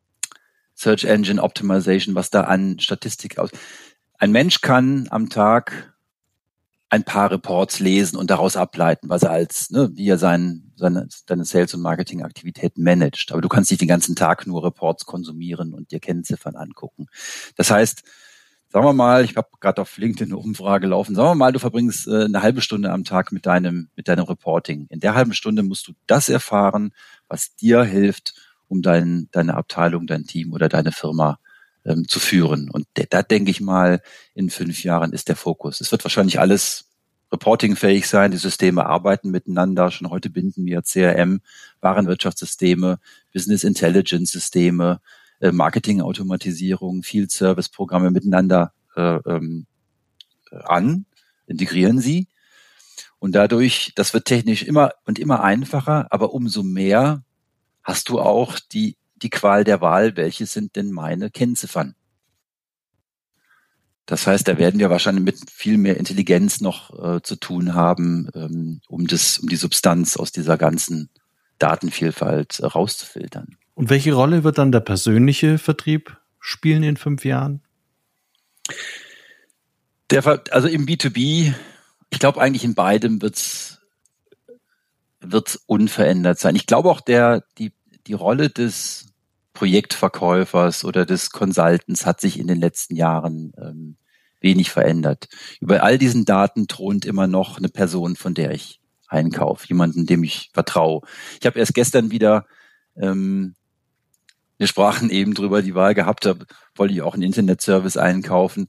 Search 0.75 1.05
Engine 1.05 1.43
Optimization, 1.43 2.17
was 2.17 2.31
da 2.31 2.43
an 2.43 2.81
Statistik 2.81 3.39
aus, 3.39 3.51
ein 4.19 4.33
Mensch 4.33 4.61
kann 4.63 5.07
am 5.11 5.31
Tag 5.31 5.96
ein 6.89 7.05
paar 7.05 7.31
Reports 7.31 7.81
lesen 7.81 8.17
und 8.17 8.31
daraus 8.31 8.57
ableiten, 8.57 9.09
was 9.09 9.25
er 9.25 9.31
als, 9.31 9.71
ne, 9.71 9.91
wie 9.95 10.09
er 10.09 10.19
sein, 10.19 10.73
seine, 10.77 11.09
seine 11.27 11.45
Sales- 11.45 11.75
und 11.75 11.81
Marketing-Aktivitäten 11.81 12.83
managt. 12.83 13.33
Aber 13.33 13.41
du 13.41 13.49
kannst 13.49 13.71
nicht 13.71 13.81
den 13.81 13.89
ganzen 13.89 14.15
Tag 14.15 14.47
nur 14.47 14.65
Reports 14.65 15.05
konsumieren 15.05 15.75
und 15.75 15.91
dir 15.91 15.99
Kennziffern 15.99 16.55
angucken. 16.55 17.07
Das 17.57 17.71
heißt, 17.71 18.05
sagen 18.69 18.87
wir 18.87 18.93
mal, 18.93 19.25
ich 19.25 19.37
habe 19.37 19.49
gerade 19.61 19.83
auf 19.83 19.97
LinkedIn 19.97 20.33
eine 20.33 20.41
Umfrage 20.41 20.87
laufen, 20.87 21.17
sagen 21.17 21.31
wir 21.31 21.35
mal, 21.35 21.53
du 21.53 21.59
verbringst 21.59 22.07
äh, 22.07 22.25
eine 22.25 22.43
halbe 22.43 22.61
Stunde 22.61 22.93
am 22.93 23.03
Tag 23.03 23.33
mit 23.33 23.47
deinem, 23.47 23.89
mit 23.97 24.07
deinem 24.07 24.25
Reporting. 24.25 24.87
In 24.89 25.01
der 25.01 25.15
halben 25.15 25.33
Stunde 25.33 25.65
musst 25.65 25.89
du 25.89 25.93
das 26.07 26.29
erfahren, 26.29 26.93
was 27.29 27.57
dir 27.57 27.83
hilft, 27.83 28.35
um 28.69 28.83
dein, 28.83 29.29
deine 29.33 29.55
Abteilung, 29.55 30.07
dein 30.07 30.25
Team 30.25 30.53
oder 30.53 30.69
deine 30.69 30.93
Firma 30.93 31.39
ähm, 31.87 32.07
zu 32.09 32.21
führen. 32.21 32.71
Und 32.71 32.87
da 33.11 33.23
denke 33.23 33.51
ich 33.51 33.61
mal, 33.61 34.03
in 34.35 34.51
fünf 34.51 34.85
Jahren 34.85 35.13
ist 35.13 35.29
der 35.29 35.37
Fokus. 35.37 35.81
Es 35.81 35.93
wird 35.93 36.05
wahrscheinlich 36.05 36.41
alles 36.41 36.91
reportingfähig 37.33 38.07
sein, 38.07 38.31
die 38.31 38.37
Systeme 38.37 38.87
arbeiten 38.87 39.31
miteinander. 39.31 39.91
Schon 39.91 40.11
heute 40.11 40.31
binden 40.31 40.65
wir 40.67 40.83
CRM, 40.83 41.41
Warenwirtschaftssysteme, 41.81 42.99
Business 43.33 43.65
Intelligence 43.65 44.31
Systeme, 44.31 45.01
äh, 45.41 45.53
Marketing-Automatisierung, 45.53 47.03
Field 47.03 47.31
Service 47.31 47.69
Programme 47.69 48.11
miteinander 48.11 48.73
äh, 48.97 49.17
ähm, 49.27 49.67
an, 50.51 51.07
integrieren 51.47 52.01
sie. 52.01 52.29
Und 53.19 53.33
dadurch, 53.33 53.93
das 53.97 54.15
wird 54.15 54.27
technisch 54.27 54.63
immer 54.63 54.93
und 55.05 55.19
immer 55.19 55.43
einfacher, 55.43 56.07
aber 56.11 56.33
umso 56.33 56.63
mehr 56.63 57.25
hast 57.83 58.09
du 58.09 58.21
auch 58.21 58.59
die 58.59 58.97
die 59.17 59.31
Qual 59.31 59.65
der 59.65 59.81
Wahl, 59.81 60.17
welche 60.17 60.47
sind 60.47 60.77
denn 60.77 60.91
meine 60.91 61.31
Kennziffern? 61.31 61.95
Das 64.07 64.27
heißt, 64.27 64.47
da 64.47 64.57
werden 64.57 64.79
wir 64.79 64.89
wahrscheinlich 64.89 65.25
mit 65.25 65.51
viel 65.51 65.79
mehr 65.79 65.97
Intelligenz 65.97 66.61
noch 66.61 67.17
äh, 67.17 67.23
zu 67.23 67.35
tun 67.35 67.75
haben, 67.75 68.29
ähm, 68.35 68.81
um 68.89 69.09
das, 69.09 69.39
um 69.39 69.49
die 69.49 69.57
Substanz 69.57 70.17
aus 70.17 70.31
dieser 70.31 70.57
ganzen 70.57 71.11
Datenvielfalt 71.59 72.61
äh, 72.61 72.67
rauszufiltern. 72.67 73.57
Und 73.75 73.91
welche 73.91 74.13
Rolle 74.13 74.45
wird 74.45 74.59
dann 74.59 74.71
der 74.71 74.81
persönliche 74.81 75.59
Vertrieb 75.59 76.17
spielen 76.39 76.85
in 76.85 76.97
fünf 76.97 77.25
Jahren? 77.25 77.63
Der, 80.11 80.25
also 80.53 80.69
im 80.69 80.87
B2B, 80.87 81.53
ich 82.11 82.19
glaube 82.21 82.41
eigentlich 82.41 82.65
in 82.65 82.77
beidem 82.77 83.21
wird's 83.21 83.81
wird's 85.21 85.57
unverändert 85.67 86.39
sein. 86.39 86.55
Ich 86.55 86.67
glaube 86.67 86.91
auch 86.91 87.01
der 87.01 87.43
die 87.59 87.73
die 88.07 88.13
Rolle 88.13 88.51
des 88.51 89.07
Projektverkäufers 89.53 90.85
oder 90.85 91.07
des 91.07 91.31
Consultants 91.31 92.07
hat 92.07 92.21
sich 92.21 92.39
in 92.39 92.47
den 92.47 92.61
letzten 92.61 92.95
Jahren 92.95 93.53
ähm, 93.61 93.97
wenig 94.41 94.71
verändert. 94.71 95.29
Über 95.61 95.83
all 95.83 95.99
diesen 95.99 96.25
Daten 96.25 96.69
thront 96.69 97.05
immer 97.05 97.27
noch 97.27 97.59
eine 97.59 97.69
Person, 97.69 98.17
von 98.17 98.35
der 98.35 98.51
ich 98.53 98.81
einkaufe, 99.09 99.67
jemanden, 99.69 100.07
dem 100.07 100.25
ich 100.25 100.51
vertraue. 100.53 101.01
Ich 101.41 101.47
habe 101.47 101.59
erst 101.59 101.75
gestern 101.75 102.11
wieder 102.11 102.47
ähm, 102.97 103.55
wir 104.59 104.67
sprachen 104.67 105.11
eben 105.11 105.35
drüber, 105.35 105.63
die 105.63 105.75
Wahl 105.75 105.95
gehabt 105.95 106.27
habe, 106.27 106.47
wollte 106.75 106.95
ich 106.95 107.03
auch 107.03 107.15
einen 107.15 107.23
Internetservice 107.23 107.97
einkaufen. 107.97 108.69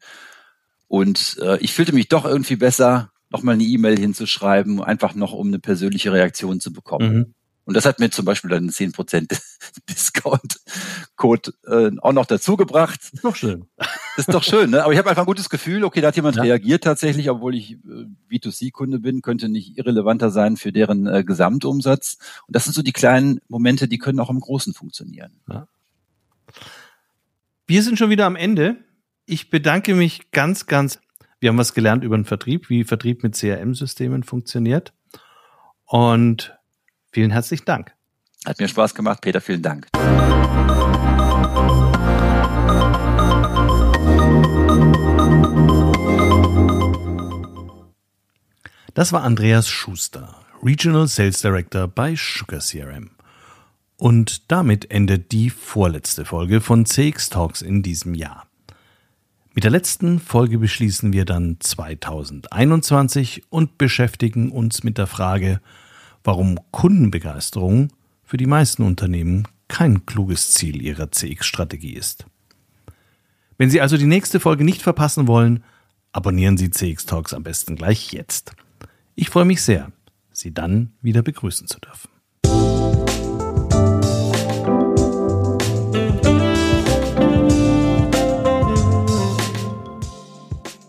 Und 0.88 1.38
äh, 1.41 1.58
ich 1.60 1.73
fühlte 1.73 1.93
mich 1.93 2.10
doch 2.10 2.26
irgendwie 2.26 2.56
besser, 2.56 3.12
nochmal 3.30 3.56
eine 3.56 3.63
E-Mail 3.63 3.97
hinzuschreiben, 3.97 4.82
einfach 4.82 5.15
noch 5.15 5.34
um 5.34 5.47
eine 5.47 5.60
persönliche 5.60 6.12
Reaktion 6.13 6.60
zu 6.60 6.71
bekommen. 6.71 7.13
Mhm. 7.13 7.34
Und 7.67 7.73
das 7.73 7.86
hat 7.86 7.99
mir 7.99 8.10
zum 8.10 8.23
Beispiel 8.23 8.49
dann 8.49 8.69
10% 8.69 9.41
Discount-Code 9.89 11.51
äh, 11.65 11.91
auch 12.01 12.13
noch 12.13 12.25
dazu 12.25 12.56
gebracht. 12.56 13.01
Ist 13.12 13.25
doch 13.25 13.36
schön. 13.36 13.65
Ist 14.15 14.34
doch 14.34 14.41
schön, 14.41 14.69
ne? 14.69 14.86
Aber 14.86 14.93
ich 14.93 14.97
habe 14.97 15.10
einfach 15.10 15.23
ein 15.23 15.27
gutes 15.27 15.49
Gefühl, 15.49 15.84
okay, 15.84 15.99
da 15.99 16.08
hat 16.08 16.15
jemand 16.15 16.38
ja. 16.38 16.43
reagiert 16.43 16.86
tatsächlich, 16.86 17.30
obwohl 17.30 17.56
ich 17.56 17.73
äh, 17.73 18.06
B2C-Kunde 18.32 18.99
bin, 18.99 19.21
könnte 19.21 19.49
nicht 19.49 19.77
irrelevanter 19.77 20.30
sein 20.30 20.56
für 20.56 20.71
deren 20.71 21.08
äh, 21.08 21.25
Gesamtumsatz. 21.25 22.19
Und 22.47 22.56
das 22.56 22.63
sind 22.63 22.73
so 22.73 22.82
die 22.82 22.93
kleinen 22.93 23.41
Momente, 23.49 23.89
die 23.89 23.97
können 23.97 24.21
auch 24.21 24.30
im 24.30 24.39
Großen 24.39 24.73
funktionieren. 24.73 25.34
Ja. 25.49 25.67
Wir 27.65 27.84
sind 27.84 27.99
schon 27.99 28.10
wieder 28.10 28.27
am 28.27 28.38
Ende. 28.38 28.77
Ich 29.25 29.49
bedanke 29.49 29.93
mich 29.93 30.32
ganz, 30.32 30.67
ganz. 30.67 31.01
Wir 31.41 31.49
haben 31.49 31.58
was 31.58 31.73
gelernt 31.73 32.06
über 32.06 32.17
den 32.17 32.23
Vertrieb, 32.23 32.69
wie 32.69 32.86
Vertrieb 32.86 33.23
mit 33.23 33.36
CRM-Systemen 33.36 34.23
funktioniert. 34.23 34.93
Und 35.84 36.57
Vielen 37.17 37.32
herzlichen 37.32 37.65
Dank. 37.65 37.95
Hat 38.45 38.60
mir 38.60 38.67
Spaß 38.67 38.93
gemacht, 38.93 39.21
Peter. 39.21 39.41
Vielen 39.41 39.63
Dank. 39.63 39.88
Das 48.93 49.12
war 49.12 49.23
Andreas 49.23 49.67
Schuster, 49.67 50.36
Regional 50.62 51.08
Sales 51.08 51.41
Director 51.41 51.88
bei 51.88 52.13
Sugar 52.15 52.60
CRM. 52.60 53.10
Und 53.95 54.51
damit 54.51 54.91
endet 54.91 55.32
die 55.32 55.49
vorletzte 55.49 56.23
Folge 56.23 56.62
von 56.62 56.86
CX 56.86 57.32
Talks 57.32 57.63
in 57.63 57.82
diesem 57.82 58.13
Jahr. 58.13 58.45
Mit 59.56 59.63
der 59.63 59.71
letzten 59.71 60.19
Folge 60.19 60.60
beschließen 60.60 61.12
wir 61.13 61.25
dann 61.25 61.58
2021 61.60 63.45
und 63.49 63.80
beschäftigen 63.80 64.51
uns 64.51 64.84
mit 64.84 64.99
der 64.99 65.08
Frage, 65.08 65.62
warum 66.28 66.60
Kundenbegeisterung 66.72 67.88
für 68.22 68.36
die 68.36 68.48
meisten 68.48 68.84
Unternehmen 68.84 69.48
kein 69.70 70.06
kluges 70.06 70.52
Ziel 70.52 70.82
ihrer 70.82 71.10
CX-Strategie 71.10 71.94
ist. 71.94 72.26
Wenn 73.58 73.70
Sie 73.70 73.80
also 73.80 73.96
die 73.96 74.06
nächste 74.06 74.42
Folge 74.42 74.66
nicht 74.66 74.82
verpassen 74.82 75.28
wollen, 75.28 75.63
abonnieren 76.12 76.58
Sie 76.58 76.70
CX 76.70 77.06
Talks 77.06 77.34
am 77.34 77.44
besten 77.44 77.78
gleich 77.78 78.12
jetzt. 78.12 78.52
Ich 79.16 79.30
freue 79.30 79.46
mich 79.46 79.62
sehr, 79.62 79.94
Sie 80.34 80.54
dann 80.54 80.92
wieder 81.02 81.22
begrüßen 81.22 81.66
zu 81.66 81.80
dürfen. 81.80 82.10